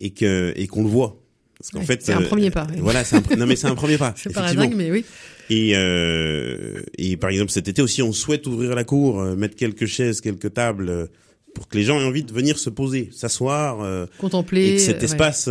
et 0.00 0.10
que 0.10 0.52
et 0.56 0.66
qu'on 0.66 0.82
le 0.82 0.88
voit. 0.88 1.19
Parce 1.60 1.72
qu'en 1.72 1.82
fait, 1.82 2.02
c'est 2.02 2.14
un 2.14 2.22
premier 2.22 2.50
pas. 2.50 2.66
Voilà, 2.78 3.04
c'est 3.04 3.16
un, 3.16 3.36
non 3.36 3.44
mais 3.44 3.54
c'est 3.54 3.66
un 3.66 3.74
premier 3.74 3.98
pas. 3.98 4.14
c'est 4.16 4.32
pas 4.32 4.54
dingue, 4.54 4.74
mais 4.74 4.90
oui. 4.90 5.04
Et 5.50 5.72
euh, 5.74 6.80
et 6.96 7.18
par 7.18 7.28
exemple 7.28 7.50
cet 7.50 7.68
été 7.68 7.82
aussi, 7.82 8.00
on 8.02 8.14
souhaite 8.14 8.46
ouvrir 8.46 8.74
la 8.74 8.84
cour, 8.84 9.20
euh, 9.20 9.36
mettre 9.36 9.56
quelques 9.56 9.84
chaises, 9.84 10.22
quelques 10.22 10.54
tables 10.54 10.88
euh, 10.88 11.06
pour 11.54 11.68
que 11.68 11.76
les 11.76 11.84
gens 11.84 12.00
aient 12.00 12.04
envie 12.04 12.22
de 12.22 12.32
venir 12.32 12.58
se 12.58 12.70
poser, 12.70 13.10
s'asseoir, 13.12 13.82
euh, 13.82 14.06
contempler. 14.16 14.68
Et 14.68 14.74
que 14.76 14.80
cet 14.80 15.02
espace, 15.02 15.50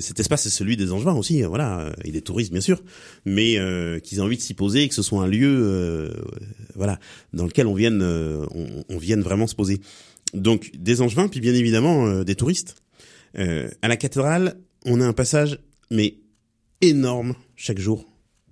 cet 0.00 0.20
espace, 0.20 0.44
c'est 0.44 0.50
celui 0.50 0.78
des 0.78 0.90
Angevins 0.90 1.16
aussi, 1.16 1.42
voilà, 1.42 1.92
et 2.02 2.12
des 2.12 2.22
touristes 2.22 2.52
bien 2.52 2.62
sûr, 2.62 2.82
mais 3.26 3.58
qu'ils 4.02 4.18
aient 4.18 4.22
envie 4.22 4.36
de 4.36 4.42
s'y 4.42 4.54
poser, 4.54 4.84
et 4.84 4.88
que 4.88 4.94
ce 4.94 5.02
soit 5.02 5.22
un 5.22 5.26
lieu, 5.26 6.14
voilà, 6.76 6.98
dans 7.34 7.44
lequel 7.44 7.66
on 7.66 7.74
vienne, 7.74 8.02
on, 8.02 8.84
on, 8.88 8.98
vienne 8.98 9.20
vraiment 9.20 9.48
se 9.48 9.56
poser. 9.56 9.80
Donc 10.32 10.70
des 10.78 11.02
Angevins, 11.02 11.26
puis 11.26 11.40
bien 11.40 11.54
évidemment 11.54 12.22
des 12.22 12.36
touristes. 12.36 12.76
à 13.34 13.88
la 13.88 13.96
cathédrale, 13.96 14.54
on 14.86 15.00
a 15.00 15.06
un 15.06 15.12
passage, 15.12 15.58
mais 15.90 16.18
énorme 16.80 17.34
chaque 17.56 17.78
jour 17.78 18.06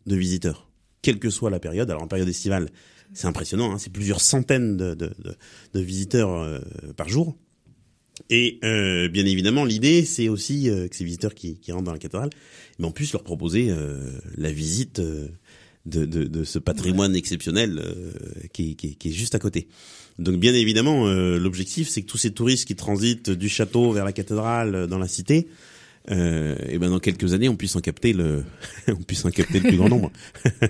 de 0.07 0.17
visiteurs, 0.17 0.69
quelle 1.01 1.19
que 1.19 1.31
soit 1.31 1.49
la 1.49 1.61
période. 1.61 1.91
Alors 1.91 2.03
en 2.03 2.09
période 2.09 2.29
estivale, 2.29 2.69
c'est 3.15 3.27
impressionnant, 3.27 3.73
hein, 3.73 3.79
c'est 3.79 3.93
plusieurs 3.93 4.21
centaines 4.21 4.77
de, 4.77 4.95
de, 4.95 5.15
de, 5.73 5.81
visiteurs 5.81 6.31
euh, 6.31 6.59
par 6.97 7.09
jour. 7.09 7.37
Et 8.31 8.59
euh, 8.65 9.09
bien 9.09 9.25
évidemment, 9.27 9.65
l'idée, 9.65 10.05
c'est 10.05 10.29
aussi 10.29 10.69
euh, 10.69 10.89
que 10.89 10.97
ces 10.97 11.05
visiteurs 11.05 11.35
qui, 11.35 11.59
qui 11.59 11.73
rentrent 11.73 11.85
dans 11.85 11.93
la 11.93 11.99
cathédrale, 11.99 12.31
mais 12.79 12.87
on 12.87 12.93
puisse 12.93 13.13
leur 13.13 13.23
proposer 13.23 13.69
euh, 13.71 13.99
la 14.37 14.53
visite 14.53 14.99
euh, 14.99 15.29
de, 15.87 16.05
de, 16.05 16.25
de, 16.25 16.45
ce 16.45 16.59
patrimoine 16.59 17.15
exceptionnel 17.15 17.79
euh, 17.79 18.13
qui, 18.53 18.75
qui, 18.77 18.97
qui, 18.97 19.09
est 19.09 19.13
juste 19.13 19.35
à 19.35 19.39
côté. 19.39 19.69
Donc 20.19 20.37
bien 20.37 20.55
évidemment, 20.55 21.07
l'objectif, 21.09 21.89
c'est 21.89 22.03
que 22.03 22.07
tous 22.07 22.19
ces 22.19 22.31
touristes 22.31 22.69
qui 22.69 22.77
transitent 22.77 23.31
du 23.31 23.49
château 23.49 23.91
vers 23.91 24.05
la 24.05 24.13
cathédrale 24.13 24.87
dans 24.87 24.99
la 24.99 25.09
cité, 25.09 25.49
euh, 26.11 26.55
et 26.69 26.77
ben 26.77 26.91
dans 26.91 26.99
quelques 26.99 27.33
années 27.33 27.49
on 27.49 27.57
puisse 27.57 27.77
en 27.77 27.81
capter 27.81 28.13
le 28.13 28.45
on 28.89 28.97
puisse 28.97 29.25
en 29.25 29.31
capter 29.31 29.61
le 29.61 29.69
plus 29.69 29.79
grand 29.79 29.89
nombre. 29.89 30.13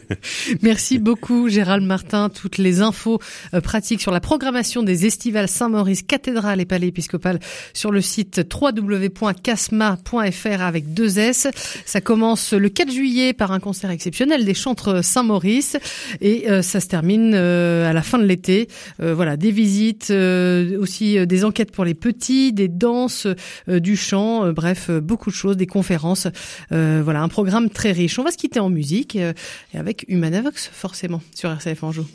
Merci 0.62 1.00
beaucoup 1.00 1.49
Gérald 1.49 1.85
Martin, 1.85 2.29
toutes 2.29 2.57
les 2.57 2.83
infos 2.83 3.19
euh, 3.53 3.61
pratiques 3.61 4.00
sur 4.00 4.12
la 4.12 4.21
programmation 4.21 4.85
des 4.85 5.07
estivales 5.07 5.49
Saint-Maurice 5.49 6.03
cathédrale 6.03 6.61
et 6.61 6.67
palais 6.67 6.87
épiscopal 6.87 7.41
sur 7.73 7.91
le 7.91 8.00
site 8.00 8.47
www.casma.fr 8.49 10.62
avec 10.62 10.95
deux 10.95 11.19
S. 11.19 11.49
Ça 11.85 12.00
commence 12.00 12.53
le 12.53 12.69
4 12.69 12.93
juillet 12.93 13.33
par 13.33 13.50
un 13.50 13.59
concert 13.59 13.91
exceptionnel 13.91 14.45
des 14.45 14.55
chantres 14.55 15.03
Saint-Maurice 15.03 15.76
et 16.21 16.49
euh, 16.49 16.62
ça 16.62 16.79
se 16.79 16.87
termine 16.87 17.33
euh, 17.35 17.91
à 17.91 17.93
la 17.93 18.03
fin 18.03 18.19
de 18.19 18.25
l'été. 18.25 18.69
Voilà, 19.00 19.37
des 19.37 19.50
visites 19.50 20.11
aussi 20.11 21.26
des 21.26 21.45
enquêtes 21.45 21.73
pour 21.73 21.85
les 21.85 21.95
petits, 21.95 22.53
des 22.53 22.69
danses, 22.69 23.26
du 23.69 23.97
chant, 23.97 24.53
bref, 24.53 24.91
beaucoup 24.91 25.24
de 25.31 25.37
choses, 25.37 25.57
des 25.57 25.66
conférences. 25.66 26.28
Euh, 26.73 27.00
voilà, 27.04 27.23
un 27.23 27.28
programme 27.28 27.71
très 27.71 27.93
riche. 27.93 28.19
On 28.19 28.25
va 28.25 28.31
se 28.31 28.37
quitter 28.37 28.61
en 28.61 28.71
musique 28.71 29.16
euh, 29.16 29.33
et 29.73 29.78
avec 29.78 30.04
Humanavox, 30.09 30.71
forcément, 30.73 31.23
sur 31.35 31.50
RCF 31.50 31.83
Anjou. 31.83 32.07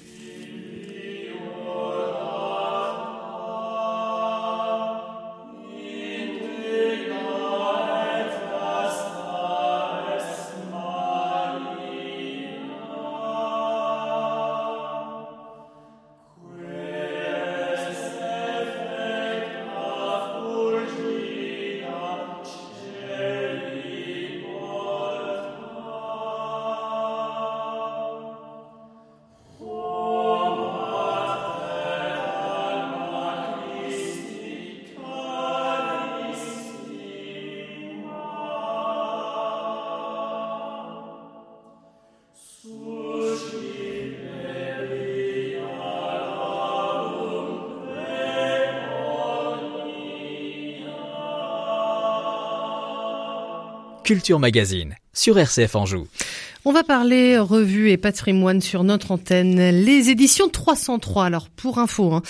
Culture 54.09 54.39
Magazine 54.39 54.95
sur 55.13 55.37
RCF 55.37 55.75
Anjou. 55.75 56.07
On 56.65 56.71
va 56.71 56.83
parler 56.83 57.37
revue 57.37 57.91
et 57.91 57.97
patrimoine 57.97 58.59
sur 58.59 58.83
notre 58.83 59.11
antenne. 59.11 59.69
Les 59.69 60.09
éditions 60.09 60.49
303. 60.49 61.25
Alors 61.25 61.47
pour 61.47 61.77
info, 61.77 62.13
hein, 62.13 62.23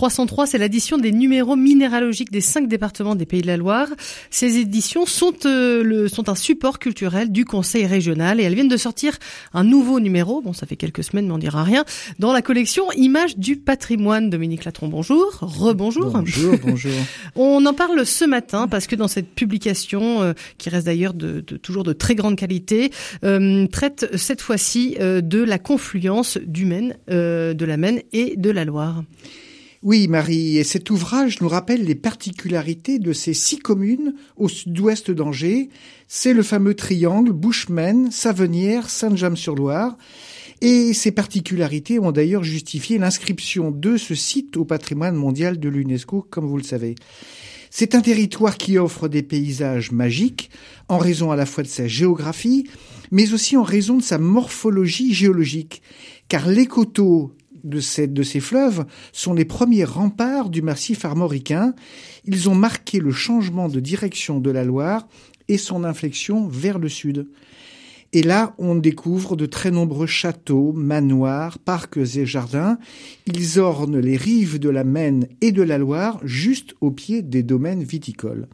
303, 0.00 0.46
c'est 0.46 0.56
l'addition 0.56 0.96
des 0.96 1.12
numéros 1.12 1.56
minéralogiques 1.56 2.30
des 2.30 2.40
cinq 2.40 2.68
départements 2.68 3.14
des 3.14 3.26
Pays 3.26 3.42
de 3.42 3.46
la 3.46 3.58
Loire. 3.58 3.86
Ces 4.30 4.56
éditions 4.56 5.04
sont, 5.04 5.34
euh, 5.44 5.82
le, 5.82 6.08
sont 6.08 6.30
un 6.30 6.34
support 6.34 6.78
culturel 6.78 7.30
du 7.30 7.44
Conseil 7.44 7.84
régional 7.84 8.40
et 8.40 8.44
elles 8.44 8.54
viennent 8.54 8.68
de 8.68 8.78
sortir 8.78 9.18
un 9.52 9.62
nouveau 9.62 10.00
numéro. 10.00 10.40
Bon, 10.40 10.54
ça 10.54 10.66
fait 10.66 10.76
quelques 10.76 11.04
semaines, 11.04 11.26
mais 11.26 11.34
on 11.34 11.38
dira 11.38 11.64
rien. 11.64 11.84
Dans 12.18 12.32
la 12.32 12.40
collection 12.40 12.90
Images 12.92 13.36
du 13.36 13.56
patrimoine. 13.56 14.30
Dominique 14.30 14.64
Latron, 14.64 14.88
bonjour. 14.88 15.36
Rebonjour. 15.42 16.12
Bonjour, 16.12 16.56
bonjour. 16.64 16.92
on 17.36 17.66
en 17.66 17.74
parle 17.74 18.06
ce 18.06 18.24
matin 18.24 18.68
parce 18.68 18.86
que 18.86 18.96
dans 18.96 19.08
cette 19.08 19.34
publication, 19.34 20.22
euh, 20.22 20.32
qui 20.56 20.70
reste 20.70 20.86
d'ailleurs 20.86 21.12
de, 21.12 21.44
de, 21.46 21.58
toujours 21.58 21.84
de 21.84 21.92
très 21.92 22.14
grande 22.14 22.36
qualité, 22.36 22.90
euh, 23.22 23.66
traite 23.66 24.16
cette 24.16 24.40
fois-ci 24.40 24.96
euh, 24.98 25.20
de 25.20 25.42
la 25.42 25.58
confluence 25.58 26.38
du 26.38 26.64
Maine, 26.64 26.96
euh, 27.10 27.52
de 27.52 27.66
la 27.66 27.76
Maine 27.76 28.00
et 28.14 28.34
de 28.38 28.48
la 28.48 28.64
Loire. 28.64 29.02
Oui, 29.82 30.08
Marie, 30.08 30.58
et 30.58 30.64
cet 30.64 30.90
ouvrage 30.90 31.40
nous 31.40 31.48
rappelle 31.48 31.84
les 31.84 31.94
particularités 31.94 32.98
de 32.98 33.14
ces 33.14 33.32
six 33.32 33.58
communes 33.58 34.14
au 34.36 34.46
sud-ouest 34.46 35.10
d'Angers. 35.10 35.70
C'est 36.06 36.34
le 36.34 36.42
fameux 36.42 36.74
triangle 36.74 37.32
Bouchemen, 37.32 38.10
Savenière, 38.10 38.90
Saint-James-sur-Loire. 38.90 39.96
Et 40.60 40.92
ces 40.92 41.12
particularités 41.12 41.98
ont 41.98 42.12
d'ailleurs 42.12 42.44
justifié 42.44 42.98
l'inscription 42.98 43.70
de 43.70 43.96
ce 43.96 44.14
site 44.14 44.58
au 44.58 44.66
patrimoine 44.66 45.16
mondial 45.16 45.58
de 45.58 45.70
l'UNESCO, 45.70 46.26
comme 46.28 46.46
vous 46.46 46.58
le 46.58 46.62
savez. 46.62 46.94
C'est 47.70 47.94
un 47.94 48.02
territoire 48.02 48.58
qui 48.58 48.76
offre 48.76 49.08
des 49.08 49.22
paysages 49.22 49.92
magiques, 49.92 50.50
en 50.88 50.98
raison 50.98 51.30
à 51.30 51.36
la 51.36 51.46
fois 51.46 51.62
de 51.62 51.68
sa 51.68 51.86
géographie, 51.88 52.68
mais 53.10 53.32
aussi 53.32 53.56
en 53.56 53.62
raison 53.62 53.96
de 53.96 54.02
sa 54.02 54.18
morphologie 54.18 55.14
géologique, 55.14 55.80
car 56.28 56.46
les 56.48 56.66
coteaux 56.66 57.32
de 57.64 57.80
ces, 57.80 58.40
fleuves 58.40 58.84
sont 59.12 59.34
les 59.34 59.44
premiers 59.44 59.84
remparts 59.84 60.50
du 60.50 60.62
massif 60.62 61.04
armoricain. 61.04 61.74
Ils 62.24 62.48
ont 62.48 62.54
marqué 62.54 62.98
le 62.98 63.12
changement 63.12 63.68
de 63.68 63.80
direction 63.80 64.40
de 64.40 64.50
la 64.50 64.64
Loire 64.64 65.08
et 65.48 65.58
son 65.58 65.84
inflexion 65.84 66.46
vers 66.46 66.78
le 66.78 66.88
sud. 66.88 67.28
Et 68.12 68.22
là, 68.22 68.54
on 68.58 68.74
découvre 68.74 69.36
de 69.36 69.46
très 69.46 69.70
nombreux 69.70 70.06
châteaux, 70.06 70.72
manoirs, 70.72 71.58
parcs 71.58 71.96
et 71.96 72.26
jardins. 72.26 72.78
Ils 73.26 73.60
ornent 73.60 74.00
les 74.00 74.16
rives 74.16 74.58
de 74.58 74.68
la 74.68 74.82
Maine 74.82 75.28
et 75.40 75.52
de 75.52 75.62
la 75.62 75.78
Loire, 75.78 76.20
juste 76.24 76.74
au 76.80 76.90
pied 76.90 77.22
des 77.22 77.44
domaines 77.44 77.84
viticoles. 77.84 78.48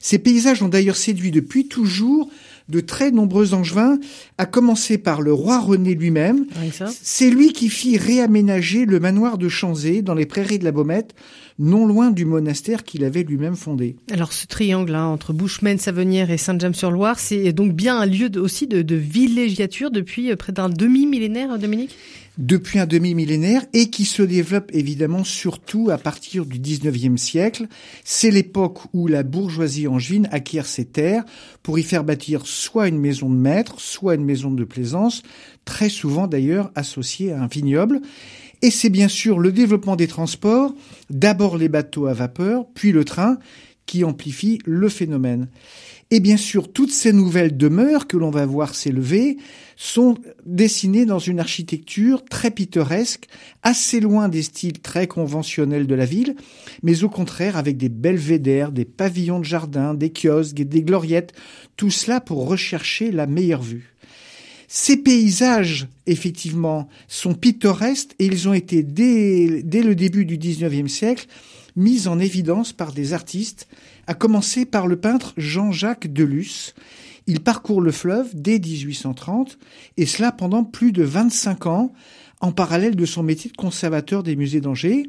Ces 0.00 0.18
paysages 0.18 0.62
ont 0.62 0.68
d'ailleurs 0.68 0.96
séduit 0.96 1.30
depuis 1.30 1.68
toujours 1.68 2.30
de 2.68 2.80
très 2.80 3.10
nombreux 3.10 3.54
angevins, 3.54 3.98
à 4.36 4.46
commencer 4.46 4.98
par 4.98 5.22
le 5.22 5.32
roi 5.32 5.58
René 5.58 5.94
lui-même. 5.94 6.46
C'est 6.90 7.30
lui 7.30 7.52
qui 7.52 7.68
fit 7.68 7.96
réaménager 7.96 8.84
le 8.84 9.00
manoir 9.00 9.38
de 9.38 9.48
Chanzé 9.48 10.02
dans 10.02 10.14
les 10.14 10.26
prairies 10.26 10.58
de 10.58 10.64
la 10.64 10.72
Baumette, 10.72 11.14
non 11.58 11.86
loin 11.86 12.10
du 12.10 12.24
monastère 12.24 12.84
qu'il 12.84 13.04
avait 13.04 13.24
lui-même 13.24 13.56
fondé. 13.56 13.96
Alors 14.12 14.32
ce 14.32 14.46
triangle 14.46 14.94
hein, 14.94 15.06
entre 15.06 15.32
Bouchemen, 15.32 15.78
Savenière 15.78 16.30
et 16.30 16.38
Saint-James-sur-Loire, 16.38 17.18
c'est 17.18 17.52
donc 17.52 17.72
bien 17.72 17.98
un 17.98 18.06
lieu 18.06 18.28
de, 18.28 18.38
aussi 18.38 18.66
de, 18.66 18.82
de 18.82 18.94
villégiature 18.94 19.90
depuis 19.90 20.30
euh, 20.30 20.36
près 20.36 20.52
d'un 20.52 20.68
demi-millénaire, 20.68 21.58
Dominique? 21.58 21.96
Depuis 22.38 22.78
un 22.78 22.86
demi-millénaire 22.86 23.66
et 23.72 23.90
qui 23.90 24.04
se 24.04 24.22
développe 24.22 24.70
évidemment 24.72 25.24
surtout 25.24 25.90
à 25.90 25.98
partir 25.98 26.46
du 26.46 26.58
19e 26.60 27.16
siècle. 27.16 27.66
C'est 28.04 28.30
l'époque 28.30 28.78
où 28.92 29.08
la 29.08 29.24
bourgeoisie 29.24 29.88
angevine 29.88 30.28
acquiert 30.30 30.66
ces 30.66 30.84
terres 30.84 31.24
pour 31.64 31.78
y 31.78 31.82
faire 31.82 32.04
bâtir 32.04 32.46
soit 32.46 32.88
une 32.88 32.98
maison 32.98 33.28
de 33.28 33.36
maître, 33.36 33.80
soit 33.80 34.14
une 34.14 34.24
maison 34.24 34.52
de 34.52 34.64
plaisance, 34.64 35.22
très 35.64 35.88
souvent 35.88 36.28
d'ailleurs 36.28 36.70
associée 36.76 37.32
à 37.32 37.42
un 37.42 37.48
vignoble. 37.48 38.00
Et 38.62 38.70
c'est 38.70 38.90
bien 38.90 39.08
sûr 39.08 39.38
le 39.38 39.52
développement 39.52 39.96
des 39.96 40.08
transports, 40.08 40.74
d'abord 41.10 41.58
les 41.58 41.68
bateaux 41.68 42.06
à 42.06 42.12
vapeur, 42.12 42.66
puis 42.72 42.92
le 42.92 43.04
train, 43.04 43.38
qui 43.86 44.04
amplifie 44.04 44.58
le 44.64 44.88
phénomène. 44.88 45.48
Et 46.10 46.20
bien 46.20 46.38
sûr, 46.38 46.72
toutes 46.72 46.90
ces 46.90 47.12
nouvelles 47.12 47.56
demeures 47.56 48.06
que 48.06 48.16
l'on 48.16 48.30
va 48.30 48.46
voir 48.46 48.74
s'élever 48.74 49.36
sont 49.76 50.16
dessinées 50.46 51.04
dans 51.04 51.18
une 51.18 51.38
architecture 51.38 52.24
très 52.24 52.50
pittoresque, 52.50 53.26
assez 53.62 54.00
loin 54.00 54.30
des 54.30 54.42
styles 54.42 54.80
très 54.80 55.06
conventionnels 55.06 55.86
de 55.86 55.94
la 55.94 56.06
ville, 56.06 56.34
mais 56.82 57.04
au 57.04 57.10
contraire 57.10 57.58
avec 57.58 57.76
des 57.76 57.90
belvédères, 57.90 58.72
des 58.72 58.86
pavillons 58.86 59.38
de 59.38 59.44
jardin, 59.44 59.92
des 59.92 60.10
kiosques 60.10 60.60
et 60.60 60.64
des 60.64 60.82
gloriettes, 60.82 61.34
tout 61.76 61.90
cela 61.90 62.20
pour 62.20 62.48
rechercher 62.48 63.12
la 63.12 63.26
meilleure 63.26 63.62
vue. 63.62 63.94
Ces 64.66 64.98
paysages, 64.98 65.88
effectivement, 66.06 66.88
sont 67.06 67.34
pittoresques 67.34 68.14
et 68.18 68.26
ils 68.26 68.48
ont 68.48 68.54
été, 68.54 68.82
dès, 68.82 69.62
dès 69.62 69.82
le 69.82 69.94
début 69.94 70.24
du 70.24 70.38
XIXe 70.38 70.92
siècle, 70.92 71.26
mis 71.78 72.08
en 72.08 72.18
évidence 72.18 72.72
par 72.72 72.92
des 72.92 73.14
artistes 73.14 73.68
à 74.06 74.14
commencer 74.14 74.66
par 74.66 74.86
le 74.86 74.96
peintre 74.96 75.32
Jean-Jacques 75.36 76.12
Delus. 76.12 76.74
Il 77.26 77.40
parcourt 77.40 77.80
le 77.80 77.92
fleuve 77.92 78.30
dès 78.34 78.58
1830, 78.58 79.58
et 79.96 80.04
cela 80.04 80.32
pendant 80.32 80.64
plus 80.64 80.92
de 80.92 81.04
25 81.04 81.66
ans, 81.66 81.92
en 82.40 82.52
parallèle 82.52 82.96
de 82.96 83.06
son 83.06 83.22
métier 83.22 83.50
de 83.50 83.56
conservateur 83.56 84.22
des 84.22 84.36
musées 84.36 84.60
d'Angers. 84.60 85.04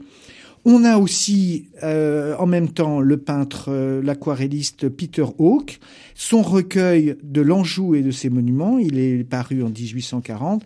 On 0.66 0.84
a 0.84 0.98
aussi 0.98 1.68
euh, 1.84 2.36
en 2.38 2.46
même 2.46 2.70
temps 2.70 3.00
le 3.00 3.18
peintre, 3.18 3.66
euh, 3.70 4.02
l'aquarelliste 4.04 4.90
Peter 4.90 5.26
Hawke, 5.40 5.80
son 6.16 6.42
recueil 6.42 7.16
de 7.24 7.42
l'Anjou 7.42 7.96
et 7.96 8.02
de 8.02 8.12
ses 8.12 8.30
monuments, 8.30 8.78
il 8.78 9.00
est 9.00 9.24
paru 9.24 9.64
en 9.64 9.70
1840, 9.70 10.64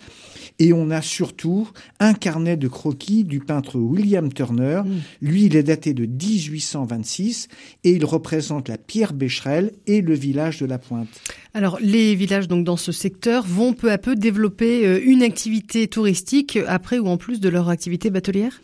et 0.60 0.74
on 0.74 0.90
a 0.90 1.02
surtout 1.02 1.70
un 2.00 2.14
carnet 2.14 2.58
de 2.58 2.68
croquis 2.68 3.24
du 3.24 3.40
peintre 3.40 3.78
William 3.78 4.32
Turner. 4.34 4.82
Mm. 4.86 4.92
Lui, 5.22 5.46
il 5.46 5.56
est 5.56 5.64
daté 5.64 5.94
de 5.94 6.06
1826 6.06 7.48
et 7.84 7.92
il 7.92 8.06
représente 8.06 8.70
la 8.70 8.78
pierre 8.78 9.14
Becherel 9.14 9.74
et 9.86 10.02
le 10.02 10.14
village 10.16 10.60
de 10.60 10.66
la 10.66 10.80
Pointe. 10.80 11.08
Alors, 11.54 11.78
les 11.82 12.16
villages 12.16 12.48
donc 12.48 12.66
dans 12.66 12.78
ce 12.78 12.92
secteur 12.92 13.46
vont 13.46 13.74
peu 13.74 13.92
à 13.92 13.98
peu 13.98 14.16
développer 14.16 14.88
euh, 14.88 15.00
une 15.06 15.22
activité 15.22 15.88
touristique 15.88 16.58
après 16.68 16.98
ou 16.98 17.08
en 17.08 17.18
plus 17.18 17.40
de 17.40 17.50
leur 17.50 17.70
activité 17.70 18.10
batelière? 18.10 18.60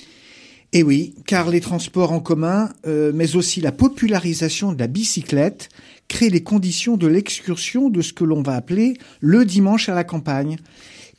Eh 0.71 0.83
oui, 0.83 1.15
car 1.25 1.49
les 1.49 1.61
transports 1.61 2.11
en 2.11 2.19
commun, 2.19 2.69
euh, 2.85 3.11
mais 3.13 3.35
aussi 3.35 3.59
la 3.59 3.71
popularisation 3.71 4.71
de 4.71 4.79
la 4.79 4.87
bicyclette, 4.87 5.69
créent 6.07 6.29
les 6.29 6.43
conditions 6.43 6.95
de 6.95 7.07
l'excursion 7.07 7.89
de 7.89 8.01
ce 8.01 8.13
que 8.13 8.23
l'on 8.23 8.43
va 8.43 8.55
appeler 8.55 8.93
le 9.19 9.45
dimanche 9.45 9.89
à 9.89 9.95
la 9.95 10.03
campagne. 10.03 10.57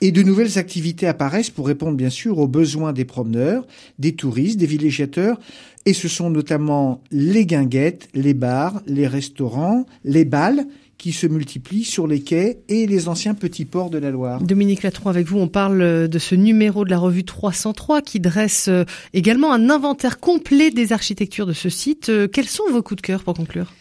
Et 0.01 0.13
de 0.13 0.23
nouvelles 0.23 0.59
activités 0.59 1.07
apparaissent 1.07 1.51
pour 1.51 1.67
répondre 1.67 1.97
bien 1.97 2.11
sûr 2.11 2.39
aux 2.39 2.49
besoins 2.49 2.93
des 2.93 3.05
promeneurs, 3.05 3.67
des 3.99 4.15
touristes, 4.15 4.59
des 4.59 4.67
villégiateurs, 4.67 5.39
et 5.85 5.95
ce 5.95 6.09
sont 6.09 6.31
notamment 6.31 7.03
les 7.11 7.45
guinguettes, 7.45 8.09
les 8.15 8.35
bars, 8.35 8.83
les 8.87 9.07
restaurants, 9.07 9.85
les 10.05 10.25
balles, 10.25 10.67
qui 11.01 11.13
se 11.13 11.27
multiplient 11.27 11.85
sur 11.85 12.07
les 12.07 12.21
quais 12.21 12.61
et 12.69 12.87
les 12.87 13.09
anciens 13.09 13.33
petits 13.33 13.65
ports 13.65 13.89
de 13.89 13.97
la 13.97 14.11
Loire. 14.11 14.43
Dominique 14.43 14.83
Latron, 14.83 15.09
avec 15.09 15.27
vous, 15.27 15.39
on 15.39 15.49
parle 15.49 16.09
de 16.09 16.19
ce 16.19 16.35
numéro 16.35 16.85
de 16.85 16.91
la 16.91 16.99
revue 16.99 17.25
303 17.25 18.03
qui 18.03 18.21
dresse 18.21 18.69
euh, 18.69 18.85
également 19.15 19.51
un 19.51 19.71
inventaire 19.71 20.21
complet 20.21 20.71
des 20.71 20.93
architectures 20.93 21.47
de 21.47 21.55
ce 21.55 21.71
site. 21.71 22.11
Euh, 22.11 22.29
quels 22.29 22.47
sont 22.47 22.65
vos 22.71 22.83
coups 22.83 23.01
de 23.01 23.07
cœur 23.07 23.25
pour 23.25 23.33
conclure? 23.33 23.73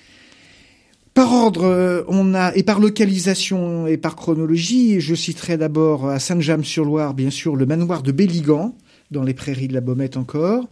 Par 1.13 1.33
ordre, 1.33 1.65
euh, 1.65 2.03
on 2.07 2.33
a 2.33 2.55
et 2.55 2.63
par 2.63 2.79
localisation 2.79 3.85
et 3.85 3.97
par 3.97 4.15
chronologie, 4.15 5.01
je 5.01 5.13
citerai 5.13 5.57
d'abord 5.57 6.07
à 6.07 6.19
Saint-James-sur-Loire, 6.19 7.13
bien 7.15 7.31
sûr, 7.31 7.57
le 7.57 7.65
manoir 7.65 8.01
de 8.01 8.13
Belligan, 8.13 8.77
dans 9.11 9.23
les 9.23 9.33
prairies 9.33 9.67
de 9.67 9.73
la 9.73 9.81
Baumette 9.81 10.15
encore, 10.15 10.69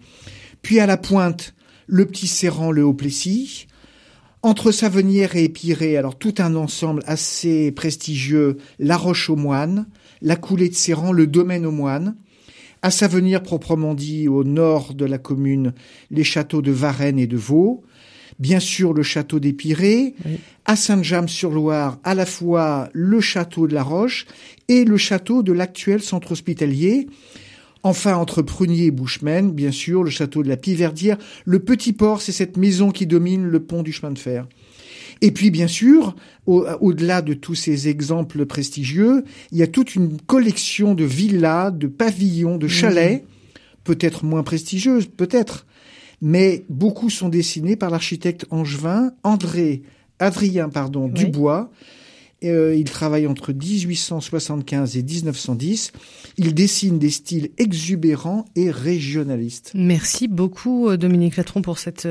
puis 0.62 0.80
à 0.80 0.86
la 0.86 0.96
Pointe, 0.96 1.54
le 1.88 2.06
petit 2.06 2.28
Serrant, 2.28 2.72
le 2.72 2.86
Haut-Plessis, 2.86 3.68
entre 4.44 4.72
Savenière 4.72 5.36
et 5.36 5.46
Épiré, 5.46 5.98
alors 5.98 6.18
tout 6.18 6.36
un 6.38 6.56
ensemble 6.56 7.04
assez 7.06 7.72
prestigieux, 7.72 8.58
La 8.80 8.98
Roche 8.98 9.30
aux 9.30 9.36
Moines, 9.36 9.88
la 10.22 10.36
coulée 10.36 10.70
de 10.70 10.76
Serrant, 10.76 11.12
le 11.12 11.28
domaine 11.28 11.66
aux 11.66 11.72
Moines. 11.72 12.16
À 12.82 12.92
Savenière 12.92 13.44
proprement 13.44 13.96
dit, 13.96 14.28
au 14.28 14.44
nord 14.44 14.94
de 14.94 15.06
la 15.06 15.18
commune, 15.18 15.74
les 16.12 16.24
châteaux 16.24 16.62
de 16.62 16.72
Varennes 16.72 17.20
et 17.20 17.28
de 17.28 17.38
Vaux. 17.38 17.84
Bien 18.40 18.60
sûr, 18.60 18.94
le 18.94 19.02
château 19.02 19.40
d'Épiré. 19.40 20.14
À 20.66 20.76
Saint-James-sur-Loire, 20.76 21.98
à 22.04 22.14
la 22.14 22.26
fois 22.26 22.90
le 22.94 23.20
château 23.20 23.68
de 23.68 23.74
La 23.74 23.84
Roche 23.84 24.28
et 24.68 24.86
le 24.86 24.98
château 24.98 25.42
de 25.42 25.54
l'actuel 25.54 26.02
centre 26.02 26.34
hospitalier. 26.34 27.08
Enfin, 27.88 28.18
entre 28.18 28.42
Prunier 28.42 28.88
et 28.88 28.92
Bouchemaine, 28.92 29.54
bien 29.54 29.72
sûr, 29.72 30.04
le 30.04 30.10
château 30.10 30.44
de 30.44 30.50
la 30.50 30.58
Piverdière, 30.58 31.18
le 31.46 31.60
petit 31.60 31.94
port, 31.94 32.22
c'est 32.22 32.34
cette 32.34 32.58
maison 32.58 32.92
qui 32.92 33.08
domine 33.08 33.46
le 33.46 33.62
pont 33.62 33.82
du 33.82 33.94
chemin 33.94 34.12
de 34.12 34.20
fer. 34.20 34.46
Et 35.22 35.32
puis, 35.32 35.52
bien 35.52 35.70
sûr, 35.70 36.14
au-delà 36.48 37.22
de 37.22 37.34
tous 37.34 37.56
ces 37.56 37.88
exemples 37.88 38.46
prestigieux, 38.46 39.24
il 39.54 39.58
y 39.58 39.64
a 39.64 39.68
toute 39.68 39.96
une 39.96 40.20
collection 40.20 40.96
de 40.96 41.06
villas, 41.06 41.72
de 41.72 41.88
pavillons, 41.88 42.58
de 42.58 42.68
chalets, 42.68 43.24
peut-être 43.86 44.26
moins 44.26 44.44
prestigieuses, 44.44 45.06
peut-être, 45.06 45.66
mais 46.22 46.66
beaucoup 46.68 47.10
sont 47.10 47.30
dessinés 47.30 47.78
par 47.78 47.90
l'architecte 47.90 48.48
angevin 48.50 49.12
André 49.24 49.82
Adrien 50.20 50.68
pardon 50.68 51.08
Dubois, 51.08 51.72
euh, 52.44 52.76
il 52.76 52.84
travaille 52.84 53.26
entre 53.26 53.52
1875 53.52 54.96
et 54.96 55.02
1910. 55.02 55.92
Il 56.38 56.54
dessine 56.54 57.00
des 57.00 57.10
styles 57.10 57.50
exubérants 57.58 58.46
et 58.56 58.70
régionalistes. 58.70 59.72
Merci 59.74 60.28
beaucoup 60.28 60.88
euh, 60.88 60.98
Dominique 60.98 61.36
Latron 61.36 61.64
pour 61.64 61.80
cette 61.80 62.08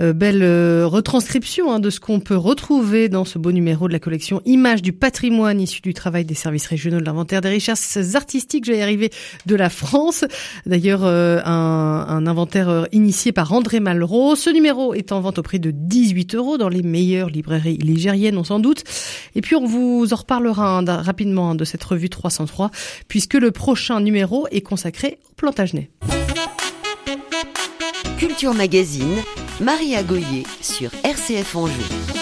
euh, 0.00 0.14
belle 0.14 0.42
retranscription 0.84 1.70
hein, 1.70 1.78
de 1.78 1.90
ce 1.90 2.00
qu'on 2.00 2.20
peut 2.20 2.36
retrouver 2.36 3.10
dans 3.10 3.26
ce 3.26 3.38
beau 3.38 3.52
numéro 3.52 3.86
de 3.86 3.92
la 3.92 3.98
collection 3.98 4.40
Images 4.46 4.80
du 4.80 4.94
patrimoine 4.94 5.60
issu 5.60 5.82
du 5.82 5.92
travail 5.92 6.24
des 6.24 6.34
services 6.34 6.66
régionaux 6.66 7.00
de 7.00 7.04
l'inventaire 7.04 7.42
des 7.42 7.50
richesses 7.50 8.14
artistiques, 8.14 8.64
j'ai 8.64 8.80
arrivé 8.80 9.10
de 9.44 9.56
la 9.56 9.68
France. 9.68 10.24
D'ailleurs, 10.64 11.04
un, 11.04 12.06
un, 12.08 12.26
inventaire 12.26 12.86
initié 12.92 13.32
par 13.32 13.52
André 13.52 13.80
Malraux. 13.80 14.36
Ce 14.36 14.48
numéro 14.48 14.94
est 14.94 15.12
en 15.12 15.20
vente 15.20 15.38
au 15.38 15.42
prix 15.42 15.60
de 15.60 15.70
18 15.70 16.34
euros 16.34 16.56
dans 16.56 16.68
les 16.68 16.82
meilleures 16.82 17.28
librairies 17.28 17.76
ligériennes, 17.76 18.38
on 18.38 18.44
s'en 18.44 18.58
doute. 18.58 18.84
Et 19.34 19.40
puis 19.42 19.54
on 19.54 19.65
vous 19.66 20.12
en 20.12 20.16
reparlera 20.16 20.82
rapidement 21.02 21.54
de 21.54 21.64
cette 21.64 21.84
revue 21.84 22.08
303, 22.08 22.70
puisque 23.08 23.34
le 23.34 23.50
prochain 23.50 24.00
numéro 24.00 24.46
est 24.50 24.60
consacré 24.60 25.18
au 25.30 25.34
Plantagenet. 25.34 25.90
Culture 28.18 28.54
Magazine, 28.54 29.16
Maria 29.60 30.02
Goyer 30.02 30.44
sur 30.62 30.90
RCF 31.04 31.54
Anjou. 31.54 32.15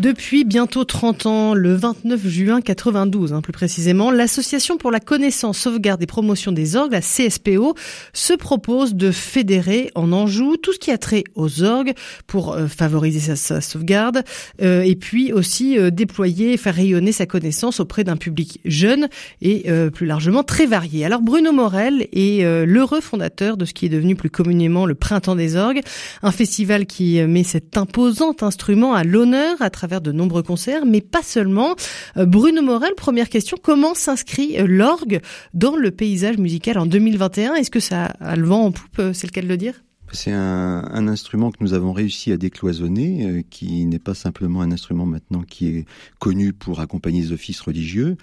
Depuis 0.00 0.44
bientôt 0.44 0.84
30 0.84 1.26
ans, 1.26 1.52
le 1.52 1.74
29 1.74 2.26
juin 2.26 2.62
92, 2.62 3.34
hein, 3.34 3.42
plus 3.42 3.52
précisément, 3.52 4.10
l'Association 4.10 4.78
pour 4.78 4.90
la 4.90 4.98
connaissance, 4.98 5.58
sauvegarde 5.58 6.02
et 6.02 6.06
promotion 6.06 6.52
des 6.52 6.74
orgues, 6.74 6.92
la 6.92 7.02
CSPO, 7.02 7.74
se 8.14 8.32
propose 8.32 8.94
de 8.94 9.10
fédérer 9.10 9.90
en 9.94 10.12
Anjou 10.12 10.56
tout 10.56 10.72
ce 10.72 10.78
qui 10.78 10.90
a 10.90 10.96
trait 10.96 11.24
aux 11.34 11.62
orgues 11.62 11.92
pour 12.26 12.54
euh, 12.54 12.66
favoriser 12.66 13.36
sa, 13.36 13.60
sauvegarde 13.60 14.22
euh, 14.62 14.80
et 14.80 14.96
puis 14.96 15.34
aussi 15.34 15.78
euh, 15.78 15.90
déployer 15.90 16.56
faire 16.56 16.76
rayonner 16.76 17.12
sa 17.12 17.26
connaissance 17.26 17.78
auprès 17.78 18.02
d'un 18.02 18.16
public 18.16 18.60
jeune 18.64 19.08
et 19.42 19.70
plus 19.92 20.06
largement 20.06 20.42
très 20.44 20.64
varié. 20.64 21.04
Alors 21.04 21.20
Bruno 21.20 21.52
Morel 21.52 22.06
est 22.12 22.42
l'heureux 22.64 23.00
fondateur 23.00 23.56
de 23.58 23.66
ce 23.66 23.74
qui 23.74 23.86
est 23.86 23.90
devenu 23.90 24.16
plus 24.16 24.30
communément 24.30 24.86
le 24.86 24.94
Printemps 24.94 25.36
des 25.36 25.56
orgues, 25.56 25.82
un 26.22 26.32
festival 26.32 26.86
qui 26.86 27.20
met 27.22 27.44
cet 27.44 27.76
imposant 27.76 28.34
instrument 28.40 28.94
à 28.94 29.04
l'honneur 29.04 29.56
à 29.60 29.68
travers 29.70 29.89
de 29.98 30.12
nombreux 30.12 30.44
concerts, 30.44 30.86
mais 30.86 31.00
pas 31.00 31.24
seulement. 31.24 31.74
Euh, 32.16 32.26
Bruno 32.26 32.62
Morel, 32.62 32.94
première 32.96 33.28
question, 33.28 33.56
comment 33.60 33.94
s'inscrit 33.94 34.56
euh, 34.60 34.66
l'orgue 34.68 35.20
dans 35.52 35.74
le 35.74 35.90
paysage 35.90 36.38
musical 36.38 36.78
en 36.78 36.86
2021 36.86 37.54
Est-ce 37.54 37.72
que 37.72 37.80
ça 37.80 38.04
a 38.20 38.36
le 38.36 38.46
vent 38.46 38.66
en 38.66 38.70
poupe, 38.70 38.98
euh, 39.00 39.12
c'est 39.12 39.26
le 39.26 39.32
cas 39.32 39.42
de 39.42 39.48
le 39.48 39.56
dire? 39.56 39.74
C'est 40.12 40.32
un, 40.32 40.84
un, 40.90 41.08
instrument 41.08 41.50
que 41.50 41.58
nous 41.60 41.74
avons 41.74 41.92
réussi 41.92 42.32
à 42.32 42.36
décloisonner, 42.36 43.26
euh, 43.26 43.42
qui 43.48 43.86
n'est 43.86 43.98
pas 43.98 44.14
simplement 44.14 44.60
un 44.62 44.72
instrument 44.72 45.06
maintenant 45.06 45.42
qui 45.42 45.68
est 45.68 45.84
connu 46.18 46.52
pour 46.52 46.80
accompagner 46.80 47.20
les 47.22 47.32
offices 47.32 47.60
religieux. 47.60 48.16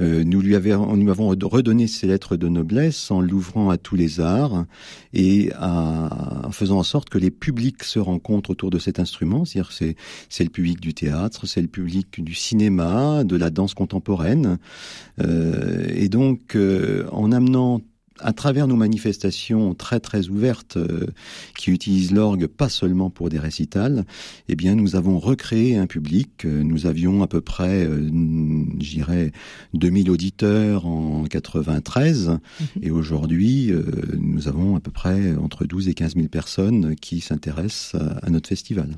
Euh, 0.00 0.24
nous 0.24 0.40
lui 0.40 0.54
avons, 0.54 0.96
nous 0.96 1.10
avons 1.10 1.28
redonné 1.28 1.86
ses 1.86 2.06
lettres 2.06 2.36
de 2.36 2.48
noblesse 2.48 3.10
en 3.10 3.20
l'ouvrant 3.20 3.70
à 3.70 3.78
tous 3.78 3.96
les 3.96 4.20
arts 4.20 4.64
et 5.12 5.50
à, 5.54 6.46
en 6.46 6.52
faisant 6.52 6.78
en 6.78 6.82
sorte 6.82 7.08
que 7.08 7.18
les 7.18 7.30
publics 7.30 7.82
se 7.84 7.98
rencontrent 7.98 8.50
autour 8.50 8.70
de 8.70 8.78
cet 8.78 8.98
instrument. 8.98 9.44
C'est-à-dire 9.44 9.72
c'est, 9.72 10.44
le 10.44 10.50
public 10.50 10.80
du 10.80 10.94
théâtre, 10.94 11.46
c'est 11.46 11.62
le 11.62 11.68
public 11.68 12.22
du 12.22 12.34
cinéma, 12.34 13.24
de 13.24 13.36
la 13.36 13.50
danse 13.50 13.74
contemporaine. 13.74 14.58
Euh, 15.20 15.86
et 15.88 16.08
donc, 16.08 16.56
euh, 16.56 17.06
en 17.12 17.32
amenant 17.32 17.80
à 18.22 18.32
travers 18.32 18.66
nos 18.66 18.76
manifestations 18.76 19.74
très 19.74 20.00
très 20.00 20.28
ouvertes 20.28 20.76
euh, 20.76 21.06
qui 21.56 21.70
utilisent 21.70 22.12
l'orgue 22.12 22.46
pas 22.46 22.68
seulement 22.68 23.10
pour 23.10 23.28
des 23.28 23.38
récitals, 23.38 24.04
eh 24.48 24.56
bien 24.56 24.74
nous 24.74 24.96
avons 24.96 25.18
recréé 25.18 25.76
un 25.76 25.86
public. 25.86 26.44
Euh, 26.44 26.62
nous 26.62 26.86
avions 26.86 27.22
à 27.22 27.26
peu 27.26 27.40
près, 27.40 27.84
euh, 27.84 28.10
j'irais, 28.78 29.32
2000 29.74 30.10
auditeurs 30.10 30.86
en 30.86 31.24
93 31.24 32.28
mhm. 32.28 32.38
et 32.82 32.90
aujourd'hui 32.90 33.72
nous 34.18 34.48
avons 34.48 34.76
à 34.76 34.80
peu 34.80 34.90
près 34.90 35.34
entre 35.36 35.64
12 35.64 35.88
et 35.88 35.94
15 35.94 36.14
000 36.14 36.28
personnes 36.28 36.94
qui 36.96 37.20
s'intéressent 37.20 38.00
à 38.22 38.30
notre 38.30 38.48
festival 38.48 38.88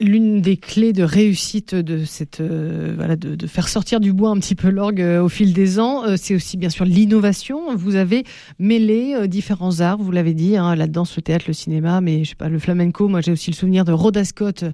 l'une 0.00 0.40
des 0.40 0.56
clés 0.56 0.92
de 0.92 1.02
réussite 1.02 1.74
de 1.74 2.04
cette 2.04 2.40
euh, 2.40 2.92
voilà 2.96 3.16
de, 3.16 3.34
de, 3.34 3.46
faire 3.46 3.68
sortir 3.68 4.00
du 4.00 4.12
bois 4.12 4.30
un 4.30 4.38
petit 4.38 4.54
peu 4.54 4.68
l'orgue 4.68 5.00
euh, 5.00 5.22
au 5.22 5.28
fil 5.28 5.52
des 5.52 5.78
ans, 5.78 6.04
euh, 6.04 6.16
c'est 6.18 6.34
aussi 6.34 6.56
bien 6.56 6.68
sûr 6.68 6.84
l'innovation. 6.84 7.76
Vous 7.76 7.94
avez 7.94 8.24
mêlé 8.58 9.28
différents 9.28 9.80
arts, 9.80 9.98
vous 9.98 10.10
l'avez 10.10 10.34
dit, 10.34 10.56
hein, 10.56 10.74
la 10.74 10.86
danse, 10.86 11.14
le 11.16 11.22
théâtre, 11.22 11.44
le 11.48 11.54
cinéma, 11.54 12.00
mais 12.00 12.24
je 12.24 12.30
sais 12.30 12.34
pas 12.34 12.48
le 12.48 12.58
flamenco. 12.58 13.08
Moi, 13.08 13.20
j'ai 13.20 13.32
aussi 13.32 13.50
le 13.50 13.56
souvenir 13.56 13.84
de 13.84 13.92
Rhoda 13.92 14.24
Scott, 14.24 14.64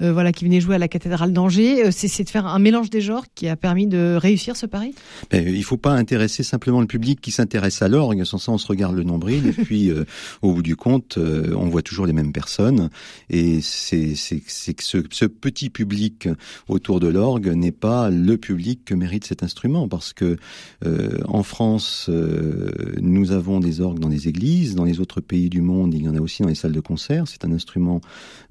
voilà, 0.00 0.32
qui 0.32 0.44
venait 0.44 0.60
jouer 0.60 0.76
à 0.76 0.78
la 0.78 0.88
cathédrale 0.88 1.32
d'Angers. 1.32 1.90
c'est 1.90 2.24
de 2.24 2.28
faire 2.28 2.46
un 2.46 2.58
mélange 2.58 2.90
des 2.90 3.00
genres 3.00 3.24
qui 3.34 3.48
a 3.48 3.56
permis 3.56 3.86
de 3.86 4.16
réussir 4.16 4.56
ce 4.56 4.66
pari? 4.66 4.94
Ben, 5.30 5.46
il 5.46 5.64
faut 5.64 5.76
pas 5.76 5.92
intéresser 5.92 6.42
simplement 6.42 6.80
le 6.80 6.86
public 6.86 7.20
qui 7.20 7.30
s'intéresse 7.30 7.82
à 7.82 7.88
l'orgue. 7.88 8.24
Sans 8.24 8.38
ça, 8.38 8.52
on 8.52 8.58
se 8.58 8.66
regarde 8.66 8.96
le 8.96 9.04
nombril 9.04 9.46
et 9.46 9.52
puis 9.64 9.90
au 10.42 10.54
bout 10.54 10.62
du 10.62 10.76
compte, 10.76 11.18
on 11.18 11.68
voit 11.68 11.82
toujours 11.82 12.06
les 12.06 12.12
mêmes 12.12 12.32
personnes 12.32 12.90
et 13.30 13.60
c'est 13.62 14.14
c'est 14.62 14.74
que 14.74 14.82
ce, 14.84 15.26
petit 15.26 15.70
public 15.70 16.28
autour 16.68 17.00
de 17.00 17.08
l'orgue 17.08 17.48
n'est 17.48 17.72
pas 17.72 18.10
le 18.10 18.36
public 18.36 18.84
que 18.84 18.94
mérite 18.94 19.24
cet 19.24 19.42
instrument, 19.42 19.88
parce 19.88 20.12
que 20.12 20.36
euh, 20.84 21.18
en 21.26 21.42
France, 21.42 22.06
euh, 22.08 22.70
nous 23.00 23.32
avons 23.32 23.60
des 23.60 23.80
orgues 23.80 23.98
dans 23.98 24.08
les 24.08 24.28
églises, 24.28 24.74
dans 24.74 24.84
les 24.84 25.00
autres 25.00 25.20
pays 25.20 25.48
du 25.48 25.62
monde, 25.62 25.94
il 25.94 26.02
y 26.04 26.08
en 26.08 26.14
a 26.14 26.20
aussi 26.20 26.42
dans 26.42 26.48
les 26.48 26.54
salles 26.54 26.72
de 26.72 26.80
concert. 26.80 27.26
C'est 27.26 27.44
un 27.44 27.52
instrument 27.52 28.00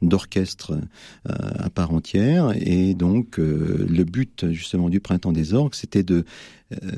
d'orchestre 0.02 0.78
à 1.26 1.70
part 1.70 1.92
entière, 1.92 2.52
et 2.56 2.94
donc 2.94 3.38
le 3.38 4.04
but 4.04 4.52
justement 4.52 4.90
du 4.90 5.00
printemps 5.00 5.32
des 5.32 5.54
orgues, 5.54 5.76
c'était 5.76 6.04
de 6.04 6.26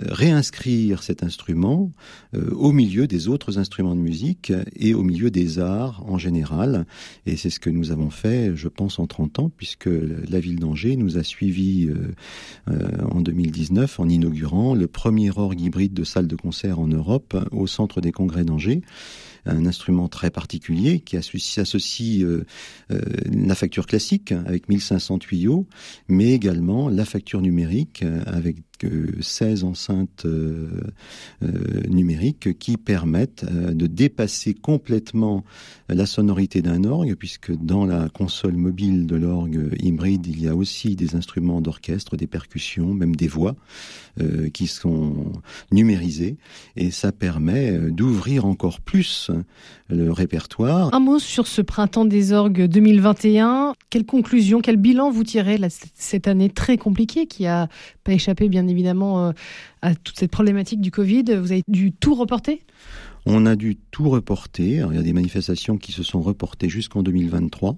réinscrire 0.10 1.04
cet 1.04 1.24
instrument 1.24 1.92
au 2.34 2.72
milieu 2.72 3.08
des 3.08 3.28
autres 3.28 3.58
instruments 3.58 3.96
de 3.96 4.02
musique 4.02 4.54
et 4.76 4.94
au 4.94 5.04
milieu 5.04 5.32
des 5.32 5.60
arts 5.60 6.04
en 6.08 6.18
général. 6.18 6.86
Et 7.26 7.38
c'est 7.38 7.50
ce 7.50 7.60
que 7.60 7.70
nous 7.70 7.92
avons 7.92 8.10
fait, 8.10 8.56
je 8.56 8.68
pense, 8.68 9.00
en 9.00 9.08
30 9.08 9.40
ans, 9.40 9.52
puisque 9.56 9.90
la 10.30 10.40
ville 10.40 10.60
d'Angers 10.60 10.96
nous 10.96 11.18
a 11.18 11.24
suivis 11.24 11.88
euh, 11.88 12.14
euh, 12.70 12.90
en 13.10 13.22
2019 13.22 14.00
en 14.00 14.10
inaugurant 14.10 14.76
le 14.76 14.88
premier 14.88 15.32
orgue 15.36 15.62
hybride 15.62 15.94
de 15.94 16.04
salle 16.04 16.28
de 16.28 16.36
concert 16.36 16.80
en 16.80 16.88
Europe 16.88 17.36
au 17.52 17.68
centre 17.68 18.02
des 18.02 18.12
congrès 18.12 18.44
d'Angers 18.44 18.82
un 19.46 19.66
instrument 19.66 20.08
très 20.08 20.30
particulier 20.30 21.00
qui 21.00 21.18
associe 21.18 22.24
euh, 22.24 22.46
euh, 22.92 23.02
la 23.32 23.56
facture 23.56 23.86
classique 23.86 24.32
avec 24.32 24.70
1500 24.70 25.20
tuyaux, 25.20 25.68
mais 26.08 26.32
également 26.32 26.90
la 26.90 27.06
facture 27.06 27.42
numérique 27.42 28.04
avec 28.26 28.58
16 29.22 29.64
enceintes 29.64 30.26
euh, 30.26 30.70
numériques 31.88 32.58
qui 32.60 32.76
permettent 32.76 33.46
de 33.46 33.88
dépasser 33.88 34.54
complètement 34.54 35.46
la 35.88 36.06
sonorité 36.06 36.62
d'un 36.62 36.84
orgue, 36.84 37.16
puisque 37.16 37.54
dans 37.56 37.86
la 37.86 38.10
console 38.10 38.58
mobile 38.58 39.06
de 39.06 39.16
l'orgue 39.16 39.74
hybride, 39.80 40.28
il 40.28 40.42
y 40.42 40.50
a 40.50 40.56
aussi 40.56 40.98
des 40.98 41.16
instruments 41.16 41.62
d'orchestre, 41.62 42.18
des 42.18 42.28
percussions, 42.28 42.94
même 42.94 43.16
des 43.16 43.28
voix 43.28 43.56
qui 44.54 44.68
sont 44.68 45.32
numérisées, 45.72 46.38
et 46.76 46.92
ça 46.92 47.12
permet 47.12 47.78
d'ouvrir 47.90 48.46
encore 48.46 48.82
plus 48.82 49.32
le 49.90 50.12
répertoire. 50.12 50.94
Un 50.94 51.00
mot 51.00 51.20
sur 51.20 51.48
ce 51.48 51.62
printemps 51.62 52.06
des 52.06 52.34
orgues 52.34 52.66
2021. 52.66 53.74
Quelle 53.90 54.06
conclusion, 54.06 54.62
quel 54.62 54.78
bilan 54.78 55.12
vous 55.12 55.24
tirez 55.24 55.58
là, 55.58 55.68
cette 55.96 56.28
année 56.28 56.50
très 56.50 56.78
compliquée 56.78 57.28
qui 57.28 57.46
a 57.46 57.68
pas 58.04 58.14
échappé 58.14 58.50
bien 58.50 58.68
évidemment 58.68 59.28
euh, 59.28 59.32
à 59.82 59.96
toute 59.96 60.18
cette 60.18 60.32
problématique 60.32 60.82
du 60.82 60.92
Covid 60.92 61.24
Vous 61.36 61.52
avez 61.52 61.64
dû 61.68 61.92
tout 61.92 62.16
reporter? 62.16 62.62
On 63.26 63.46
a 63.46 63.56
dû 63.56 63.78
tout 63.92 64.10
reporter. 64.10 64.86
il 64.90 64.96
y 64.96 65.00
a 65.00 65.04
des 65.04 65.14
manifestations 65.14 65.78
qui 65.78 65.92
se 65.92 66.04
sont 66.04 66.22
reportées 66.22 66.70
jusqu'en 66.70 67.04
2023. 67.04 67.78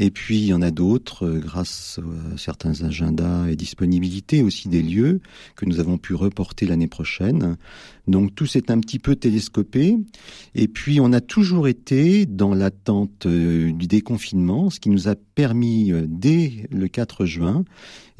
Et 0.00 0.12
puis 0.12 0.38
il 0.38 0.44
y 0.46 0.54
en 0.54 0.62
a 0.62 0.70
d'autres, 0.70 1.26
euh, 1.26 1.40
grâce 1.40 1.98
à 2.32 2.38
certains 2.38 2.84
agendas 2.84 3.48
et 3.48 3.56
disponibilités 3.56 4.42
aussi 4.42 4.68
des 4.68 4.80
lieux 4.80 5.20
que 5.56 5.66
nous 5.66 5.80
avons 5.80 5.98
pu 5.98 6.14
reporter 6.14 6.66
l'année 6.66 6.86
prochaine. 6.86 7.56
Donc 8.06 8.32
tout 8.36 8.46
s'est 8.46 8.70
un 8.70 8.78
petit 8.78 9.00
peu 9.00 9.16
télescopé. 9.16 9.98
Et 10.54 10.68
puis 10.68 11.00
on 11.00 11.12
a 11.12 11.20
toujours 11.20 11.66
été 11.66 12.26
dans 12.26 12.54
l'attente 12.54 13.26
euh, 13.26 13.72
du 13.72 13.88
déconfinement, 13.88 14.70
ce 14.70 14.78
qui 14.78 14.88
nous 14.88 15.08
a 15.08 15.16
permis 15.16 15.92
euh, 15.92 16.06
dès 16.08 16.68
le 16.70 16.86
4 16.86 17.26
juin, 17.26 17.64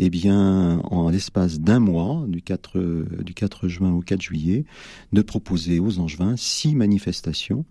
eh 0.00 0.10
bien 0.10 0.80
en 0.80 1.10
l'espace 1.10 1.60
d'un 1.60 1.78
mois, 1.78 2.24
du 2.26 2.42
4, 2.42 3.22
du 3.22 3.34
4 3.34 3.68
juin 3.68 3.92
au 3.92 4.00
4 4.00 4.20
juillet, 4.20 4.64
de 5.12 5.22
proposer 5.22 5.78
aux 5.78 6.00
Angevins 6.00 6.36
six 6.36 6.74
manifestations, 6.74 7.64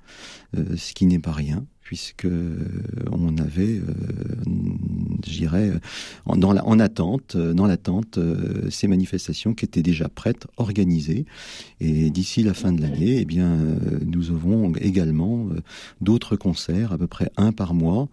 ce 0.53 0.93
qui 0.93 1.05
n'est 1.05 1.19
pas 1.19 1.31
rien 1.33 1.65
puisque 1.87 2.25
euh, 2.25 2.57
on 3.13 3.37
avait, 3.37 3.79
euh, 3.79 3.93
j'irais, 5.25 5.71
la, 6.25 6.65
en 6.65 6.79
attente, 6.79 7.37
euh, 7.37 7.53
dans 7.53 7.65
l'attente, 7.65 8.19
ces 8.69 8.89
manifestations 8.89 9.53
qui 9.53 9.63
étaient 9.63 9.81
déjà 9.81 10.09
prêtes, 10.09 10.47
organisées. 10.57 11.25
Et 11.79 12.09
d'ici 12.09 12.43
la 12.43 12.53
fin 12.53 12.73
de 12.73 12.81
l'année, 12.81 13.19
eh 13.21 13.25
bien, 13.25 13.57
nous 14.05 14.31
aurons 14.31 14.73
également 14.75 15.47
d'autres 16.01 16.35
concerts, 16.35 16.91
à 16.91 16.97
peu 16.97 17.07
près 17.07 17.31
un 17.37 17.53
par 17.53 17.73
mois, 17.73 18.09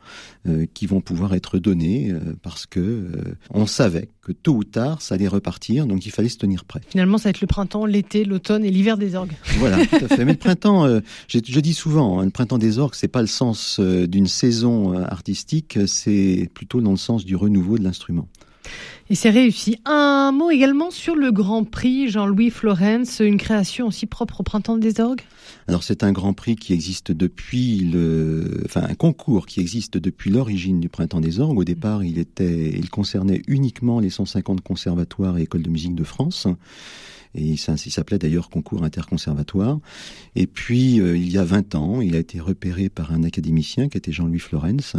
qui 0.72 0.86
vont 0.86 1.00
pouvoir 1.00 1.34
être 1.34 1.58
donnés 1.58 2.14
parce 2.42 2.66
que 2.66 3.08
on 3.50 3.66
savait 3.66 4.08
que 4.24 4.32
tôt 4.32 4.54
ou 4.54 4.64
tard, 4.64 5.02
ça 5.02 5.14
allait 5.14 5.28
repartir, 5.28 5.86
donc 5.86 6.06
il 6.06 6.10
fallait 6.10 6.28
se 6.28 6.38
tenir 6.38 6.64
prêt. 6.64 6.80
Finalement, 6.88 7.18
ça 7.18 7.24
va 7.24 7.30
être 7.30 7.40
le 7.40 7.46
printemps, 7.46 7.86
l'été, 7.86 8.24
l'automne 8.24 8.64
et 8.64 8.70
l'hiver 8.70 8.96
des 8.96 9.14
orgues. 9.14 9.32
Voilà, 9.58 9.84
tout 9.86 9.96
à 9.96 10.08
fait. 10.08 10.24
Mais 10.24 10.32
le 10.32 10.38
printemps, 10.38 10.86
je, 11.28 11.38
dis 11.38 11.74
souvent, 11.74 12.18
hein, 12.18 12.24
le 12.24 12.30
printemps 12.30 12.58
des 12.58 12.78
orgues, 12.78 12.94
c'est 12.94 13.08
pas 13.08 13.20
le 13.20 13.26
sens 13.26 13.78
euh, 13.80 14.06
d'une 14.06 14.26
saison 14.26 14.94
euh, 14.94 15.04
artistique, 15.04 15.78
c'est 15.86 16.50
plutôt 16.54 16.80
dans 16.80 16.90
le 16.90 16.96
sens 16.96 17.24
du 17.24 17.36
renouveau 17.36 17.78
de 17.78 17.84
l'instrument. 17.84 18.28
Et 19.10 19.14
c'est 19.14 19.30
réussi. 19.30 19.78
Un 19.84 20.32
mot 20.32 20.50
également 20.50 20.90
sur 20.90 21.14
le 21.14 21.30
Grand 21.30 21.64
Prix 21.64 22.08
Jean-Louis 22.08 22.50
Florence, 22.50 23.20
une 23.20 23.36
création 23.36 23.86
aussi 23.86 24.06
propre 24.06 24.40
au 24.40 24.42
Printemps 24.42 24.78
des 24.78 25.00
Orgues? 25.00 25.20
Alors 25.66 25.82
c'est 25.82 26.04
un 26.04 26.12
Grand 26.12 26.34
Prix 26.34 26.56
qui 26.56 26.72
existe 26.72 27.12
depuis 27.12 27.80
le, 27.80 28.62
enfin 28.66 28.82
un 28.82 28.94
concours 28.94 29.46
qui 29.46 29.60
existe 29.60 29.96
depuis 29.96 30.30
l'origine 30.30 30.80
du 30.80 30.88
Printemps 30.88 31.20
des 31.20 31.40
Orgues. 31.40 31.58
Au 31.58 31.64
départ, 31.64 32.04
il 32.04 32.18
était, 32.18 32.70
il 32.70 32.90
concernait 32.90 33.42
uniquement 33.48 34.00
les 34.00 34.10
150 34.10 34.60
conservatoires 34.60 35.38
et 35.38 35.42
écoles 35.42 35.62
de 35.62 35.70
musique 35.70 35.94
de 35.94 36.04
France 36.04 36.46
et 37.34 37.42
il 37.42 37.58
s'appelait 37.58 38.18
d'ailleurs 38.18 38.48
concours 38.48 38.84
interconservatoire. 38.84 39.78
Et 40.36 40.46
puis, 40.46 41.00
euh, 41.00 41.16
il 41.16 41.30
y 41.30 41.38
a 41.38 41.44
20 41.44 41.74
ans, 41.74 42.00
il 42.00 42.14
a 42.14 42.18
été 42.18 42.40
repéré 42.40 42.88
par 42.88 43.12
un 43.12 43.24
académicien 43.24 43.88
qui 43.88 43.98
était 43.98 44.12
Jean-Louis 44.12 44.38
Florence, 44.38 44.96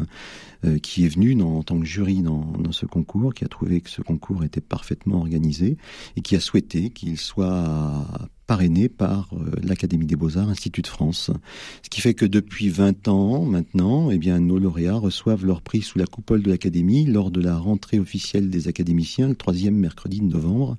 euh, 0.65 0.78
qui 0.78 1.06
est 1.06 1.10
venu 1.10 1.41
en 1.41 1.63
tant 1.63 1.80
que 1.80 1.86
jury 1.86 2.21
dans, 2.21 2.71
ce 2.71 2.86
concours, 2.86 3.34
qui 3.34 3.45
a 3.45 3.47
trouvé 3.47 3.80
que 3.80 3.89
ce 3.89 4.01
concours 4.01 4.43
était 4.43 4.62
parfaitement 4.62 5.19
organisé 5.19 5.78
et 6.17 6.21
qui 6.21 6.36
a 6.36 6.39
souhaité 6.39 6.89
qu'il 6.89 7.17
soit 7.17 8.06
parrainé 8.47 8.89
par 8.89 9.29
euh, 9.34 9.51
l'Académie 9.63 10.05
des 10.05 10.15
Beaux-Arts, 10.15 10.49
Institut 10.49 10.81
de 10.81 10.88
France. 10.88 11.31
Ce 11.81 11.89
qui 11.89 12.01
fait 12.01 12.13
que 12.13 12.25
depuis 12.25 12.69
20 12.69 13.08
ans 13.08 13.43
maintenant, 13.43 14.12
eh 14.12 14.17
bien, 14.17 14.39
nos 14.39 14.60
lauréats 14.60 14.97
reçoivent 14.97 15.45
leur 15.45 15.62
prix 15.62 15.81
sous 15.81 15.97
la 15.97 16.05
coupole 16.05 16.43
de 16.43 16.49
l'Académie 16.49 17.05
lors 17.05 17.31
de 17.31 17.41
la 17.41 17.58
rentrée 17.58 17.99
officielle 17.99 18.49
des 18.49 18.67
académiciens, 18.67 19.29
le 19.29 19.36
troisième 19.36 19.75
mercredi 19.75 20.19
de 20.19 20.25
novembre. 20.25 20.77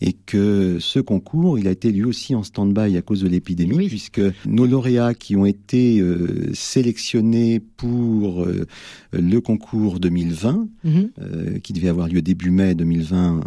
Et 0.00 0.12
que 0.12 0.78
ce 0.80 1.00
concours, 1.00 1.58
il 1.58 1.66
a 1.66 1.70
été 1.70 1.92
lui 1.92 2.04
aussi 2.04 2.34
en 2.34 2.42
stand-by 2.42 2.96
à 2.96 3.02
cause 3.02 3.22
de 3.22 3.28
l'épidémie, 3.28 3.88
puisque 3.88 4.20
nos 4.46 4.66
lauréats 4.66 5.14
qui 5.14 5.36
ont 5.36 5.46
été 5.46 6.00
euh, 6.00 6.50
sélectionnés 6.52 7.60
pour 7.60 8.42
euh, 8.42 8.66
le 9.12 9.40
concours 9.40 10.00
2020, 10.00 10.68
mhm. 10.84 11.60
qui 11.62 11.72
devait 11.72 11.88
avoir 11.88 12.08
lieu 12.08 12.22
début 12.22 12.50
mai 12.50 12.74
2020, 12.74 13.40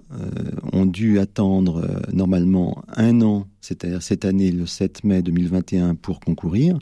ont 0.73 0.85
dû 0.85 1.19
attendre 1.19 2.01
normalement 2.11 2.83
un 2.95 3.21
an 3.21 3.47
c'est-à-dire 3.61 4.01
cette 4.01 4.25
année, 4.25 4.51
le 4.51 4.65
7 4.65 5.03
mai 5.03 5.21
2021, 5.21 5.95
pour 5.95 6.19
concourir. 6.19 6.77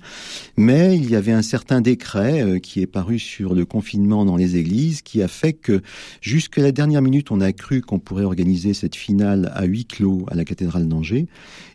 Mais 0.57 0.95
il 0.95 1.09
y 1.09 1.15
avait 1.15 1.31
un 1.31 1.41
certain 1.41 1.81
décret 1.81 2.41
euh, 2.41 2.59
qui 2.59 2.81
est 2.81 2.87
paru 2.87 3.19
sur 3.19 3.53
le 3.53 3.65
confinement 3.65 4.25
dans 4.25 4.35
les 4.35 4.55
églises, 4.55 5.01
qui 5.01 5.21
a 5.21 5.27
fait 5.27 5.53
que 5.53 5.81
jusqu'à 6.21 6.61
la 6.61 6.71
dernière 6.71 7.01
minute, 7.01 7.31
on 7.31 7.41
a 7.41 7.51
cru 7.51 7.81
qu'on 7.81 7.99
pourrait 7.99 8.23
organiser 8.23 8.73
cette 8.73 8.95
finale 8.95 9.51
à 9.53 9.65
huis 9.65 9.85
clos 9.85 10.25
à 10.29 10.35
la 10.35 10.45
cathédrale 10.45 10.87
d'Angers. 10.87 11.27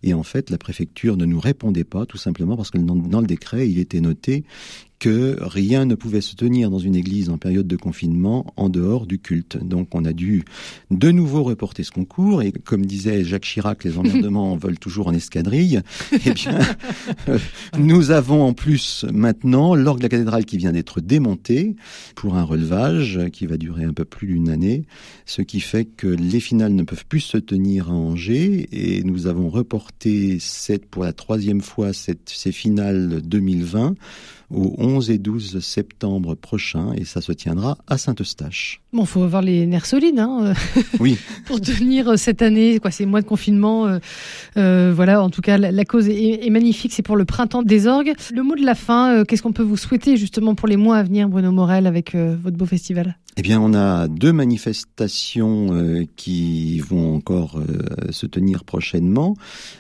Et 0.03 0.15
en 0.15 0.23
fait, 0.23 0.51
la 0.51 0.59
préfecture 0.59 1.17
ne 1.17 1.27
nous 1.27 1.41
répondait 1.41 1.85
pas, 1.85 2.07
tout 2.07 2.19
simplement 2.19 2.57
parce 2.57 2.71
que 2.71 2.79
dans 2.79 3.21
le 3.21 3.27
décret, 3.27 3.69
il 3.69 3.79
était 3.79 4.01
noté 4.01 4.45
que 4.99 5.37
rien 5.41 5.85
ne 5.85 5.95
pouvait 5.95 6.21
se 6.21 6.35
tenir 6.35 6.71
dans 6.71 6.79
une 6.79 6.95
église 6.95 7.29
en 7.29 7.39
période 7.39 7.67
de 7.67 7.77
confinement 7.77 8.53
en 8.57 8.69
dehors 8.69 9.07
du 9.07 9.19
culte. 9.19 9.59
Donc 9.63 9.95
on 9.95 10.05
a 10.05 10.13
dû 10.13 10.45
de 10.91 11.11
nouveau 11.11 11.43
reporter 11.43 11.83
ce 11.83 11.91
concours 11.91 12.43
et 12.43 12.53
comme 12.53 12.87
disait 12.87 13.25
Jacques 13.25 13.45
Chirac, 13.45 13.85
les 13.85 13.99
emmerdements 13.99 14.57
veulent 14.65 14.79
toujours 14.79 15.09
en 15.09 15.13
escadrille. 15.13 15.83
Eh 16.25 16.33
bien, 16.33 16.59
euh, 17.29 17.39
nous 17.79 18.11
avons 18.11 18.45
en 18.45 18.53
plus 18.53 19.05
maintenant 19.13 19.75
l'orgue 19.75 19.99
de 19.99 20.05
la 20.05 20.09
cathédrale 20.09 20.45
qui 20.45 20.57
vient 20.57 20.73
d'être 20.73 21.01
démonté 21.01 21.77
pour 22.15 22.37
un 22.37 22.43
relevage 22.43 23.21
qui 23.33 23.47
va 23.47 23.57
durer 23.57 23.85
un 23.85 23.93
peu 23.93 24.05
plus 24.05 24.27
d'une 24.27 24.49
année, 24.49 24.85
ce 25.27 25.43
qui 25.43 25.61
fait 25.61 25.85
que 25.85 26.07
les 26.07 26.41
finales 26.41 26.75
ne 26.75 26.83
peuvent 26.83 27.07
plus 27.07 27.21
se 27.21 27.39
tenir 27.39 27.91
à 27.91 27.95
Angers 27.95 28.69
et 28.73 29.03
nous 29.03 29.27
avons 29.27 29.49
reporté 29.51 30.39
cette, 30.41 30.87
pour 30.87 31.05
la 31.05 31.13
troisième 31.13 31.61
fois 31.61 31.93
cette, 31.93 32.31
ces 32.31 32.53
finales 32.53 33.21
2020 33.23 33.95
au 34.51 34.75
11 34.79 35.11
et 35.11 35.19
12 35.19 35.61
septembre 35.61 36.35
prochain 36.35 36.93
et 36.95 37.05
ça 37.05 37.21
se 37.21 37.33
tiendra 37.33 37.79
à 37.87 37.99
Saint-Eustache. 37.99 38.81
Bon, 38.93 39.05
faut 39.05 39.23
avoir 39.23 39.43
les 39.43 39.67
nerfs 39.67 39.87
solides, 39.87 40.19
hein, 40.19 40.55
euh, 40.77 40.83
oui, 41.01 41.19
pour 41.47 41.61
tenir 41.61 42.11
euh, 42.11 42.17
cette 42.17 42.43
année, 42.43 42.79
quoi, 42.79 42.91
ces 42.91 43.07
mois 43.07 43.23
de 43.23 43.27
confinement. 43.27 43.99
Euh, 44.57 44.93
voilà, 44.95 45.23
en 45.23 45.31
tout 45.31 45.41
cas, 45.41 45.59
la, 45.59 45.85
cause 45.85 46.09
est, 46.09 46.51
magnifique. 46.51 46.93
C'est 46.93 47.03
pour 47.03 47.17
le 47.17 47.25
printemps 47.25 47.63
des 47.63 47.87
orgues. 47.87 48.13
Le 48.33 48.43
mot 48.43 48.55
de 48.55 48.65
la 48.65 48.75
fin, 48.75 49.25
qu'est-ce 49.25 49.43
qu'on 49.43 49.53
peut 49.53 49.63
vous 49.63 49.77
souhaiter 49.77 50.17
justement 50.17 50.55
pour 50.55 50.69
les 50.69 50.77
mois 50.77 50.97
à 50.99 51.03
venir, 51.03 51.29
Bruno 51.29 51.51
Morel, 51.51 51.87
avec 51.87 52.15
votre 52.15 52.57
beau 52.57 52.67
festival? 52.67 53.17
Eh 53.37 53.43
bien, 53.43 53.61
on 53.61 53.75
a 53.75 54.07
deux 54.07 54.33
manifestations 54.33 55.73
euh, 55.73 56.05
qui 56.15 56.79
vont 56.79 57.17
encore 57.17 57.59
euh, 57.59 58.13
se 58.13 58.27
tenir 58.27 58.63
prochainement. 58.63 59.37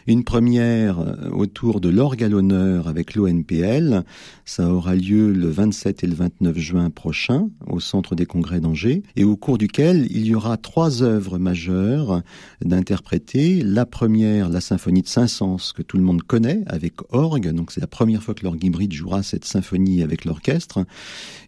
Une 0.08 0.24
première 0.24 0.98
euh, 0.98 1.30
autour 1.30 1.80
de 1.80 1.88
l'orgue 1.88 2.24
à 2.24 2.28
l'honneur 2.28 2.88
avec 2.88 3.14
l'ONPL. 3.14 4.02
Ça 4.44 4.68
aura 4.72 4.96
lieu 4.96 5.32
le 5.32 5.48
27 5.48 6.02
et 6.02 6.06
le 6.08 6.16
29 6.16 6.58
juin 6.58 6.90
prochain 6.90 7.48
au 7.68 7.78
Centre 7.78 8.16
des 8.16 8.26
Congrès 8.26 8.58
d'Angers 8.58 9.04
et 9.14 9.22
au 9.22 9.36
cours 9.36 9.56
duquel 9.56 10.08
il 10.10 10.26
y 10.26 10.34
aura 10.34 10.56
trois 10.56 11.04
œuvres 11.04 11.38
majeures 11.38 12.22
d'interpréter. 12.60 13.62
La 13.62 13.86
première, 13.86 14.48
la 14.48 14.60
symphonie 14.60 15.02
de 15.02 15.08
Saint-Saëns 15.08 15.72
que 15.76 15.82
tout 15.82 15.96
le 15.96 16.02
monde 16.02 16.24
connaît 16.24 16.64
avec 16.66 16.94
orgue. 17.12 17.52
Donc 17.52 17.70
c'est 17.70 17.80
la 17.80 17.86
première 17.86 18.24
fois 18.24 18.34
que 18.34 18.42
l'orgue 18.42 18.64
hybride 18.64 18.92
jouera 18.92 19.22
cette 19.22 19.44
symphonie 19.44 20.02
avec 20.02 20.24
l'orchestre. 20.24 20.84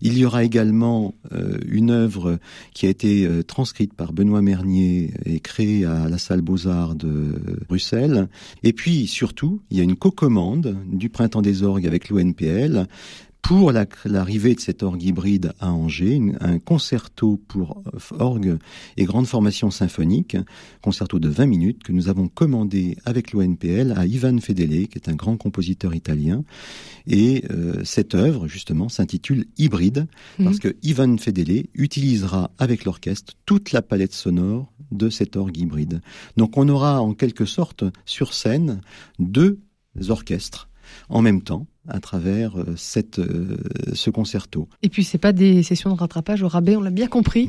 Il 0.01 0.17
y 0.17 0.25
aura 0.25 0.45
également 0.45 1.13
une 1.67 1.91
œuvre 1.91 1.96
qui 2.75 2.87
a 2.87 2.89
été 2.89 3.27
euh, 3.27 3.43
transcrite 3.43 3.95
par 3.95 4.13
Benoît 4.13 4.43
Mernier 4.43 5.13
et 5.25 5.41
créée 5.41 5.85
à 5.85 6.09
la 6.09 6.19
salle 6.19 6.41
Beaux-Arts 6.41 6.95
de 6.95 7.41
Bruxelles. 7.69 8.29
Et 8.63 8.73
puis 8.73 9.07
surtout, 9.07 9.61
il 9.71 9.79
y 9.79 9.81
a 9.81 9.85
une 9.85 9.97
co-commande 9.97 10.77
du 10.87 11.09
Printemps 11.09 11.43
des 11.43 11.63
orgues 11.63 11.87
avec 11.87 12.09
l'ONPL 12.09 12.87
pour 13.47 13.71
l'arrivée 13.71 14.57
de 14.57 14.61
cet 14.61 14.83
orgue 14.83 15.05
hybride 15.05 15.53
à 15.61 15.71
Angers, 15.71 16.21
un 16.41 16.59
concerto 16.59 17.41
pour 17.47 17.81
orgue 18.19 18.59
et 18.97 19.05
grande 19.05 19.29
formation 19.29 19.71
symphonique, 19.71 20.37
concerto 20.83 21.21
de 21.21 21.29
20 21.29 21.47
minutes 21.47 21.83
que 21.85 21.93
nous 21.93 22.09
avons 22.09 22.27
commandé 22.27 22.97
avec 23.05 23.31
l'ONPL 23.31 23.95
à 23.97 24.05
Ivan 24.05 24.37
Fedele, 24.39 24.89
qui 24.89 24.99
est 24.99 25.09
un 25.09 25.15
grand 25.15 25.37
compositeur 25.37 25.95
italien. 25.95 26.43
Et 27.07 27.45
euh, 27.53 27.85
cette 27.85 28.17
œuvre, 28.17 28.49
justement, 28.49 28.89
s'intitule 28.89 29.45
Hybride, 29.59 30.09
mhm. 30.41 30.45
parce 30.45 30.59
que 30.59 30.75
Ivan 30.83 31.17
Fedele 31.17 31.67
utilisera 31.75 32.51
avec 32.59 32.85
l'orchestre 32.85 33.35
toute 33.47 33.71
la 33.71 33.81
palette 33.81 34.15
sonore 34.15 34.73
de 34.91 35.09
cet 35.09 35.37
orgue 35.37 35.57
hybride. 35.57 36.01
Donc 36.37 36.57
on 36.57 36.69
aura 36.69 37.01
en 37.01 37.15
quelque 37.15 37.45
sorte 37.45 37.85
sur 38.07 38.35
scène 38.35 38.81
deux 39.21 39.61
orchestres 40.09 40.69
en 41.09 41.23
même 41.23 41.43
temps 41.43 41.69
à 41.89 42.01
travers 42.01 42.59
euh, 42.59 42.75
cette, 42.77 43.19
euh, 43.19 43.57
ce 43.93 44.11
concerto. 44.11 44.69
Et 44.83 44.89
puis 44.89 45.05
c'est 45.05 45.19
pas 45.19 45.33
des 45.33 45.63
sessions 45.63 45.91
de 45.91 45.99
rattrapage 45.99 46.43
au 46.43 46.49
rabais, 46.49 46.77
on 46.77 46.83
l'a 46.83 46.91
bien 46.91 47.07
compris. 47.07 47.49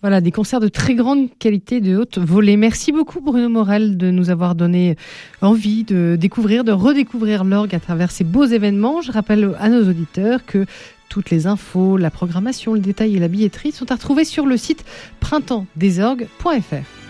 Voilà, 0.00 0.20
des 0.20 0.30
concerts 0.30 0.60
de 0.60 0.68
très 0.68 0.94
grande 0.94 1.28
qualité, 1.38 1.80
de 1.80 1.96
haute 1.96 2.18
volée. 2.18 2.56
Merci 2.56 2.92
beaucoup 2.92 3.20
Bruno 3.20 3.48
Morel 3.48 3.96
de 3.96 4.10
nous 4.10 4.30
avoir 4.30 4.54
donné 4.54 4.96
envie 5.40 5.84
de 5.84 6.16
découvrir, 6.18 6.62
de 6.64 6.72
redécouvrir 6.72 7.44
l'orgue 7.44 7.74
à 7.74 7.80
travers 7.80 8.10
ces 8.10 8.24
beaux 8.24 8.44
événements. 8.44 9.02
Je 9.02 9.10
rappelle 9.10 9.54
à 9.58 9.68
nos 9.68 9.88
auditeurs 9.88 10.44
que 10.46 10.66
toutes 11.08 11.30
les 11.30 11.46
infos, 11.46 11.96
la 11.96 12.10
programmation, 12.10 12.74
le 12.74 12.80
détail 12.80 13.16
et 13.16 13.18
la 13.18 13.28
billetterie 13.28 13.72
sont 13.72 13.90
à 13.90 13.94
retrouver 13.94 14.24
sur 14.24 14.46
le 14.46 14.56
site 14.56 14.84
printemps-des-orgues.fr. 15.20 17.07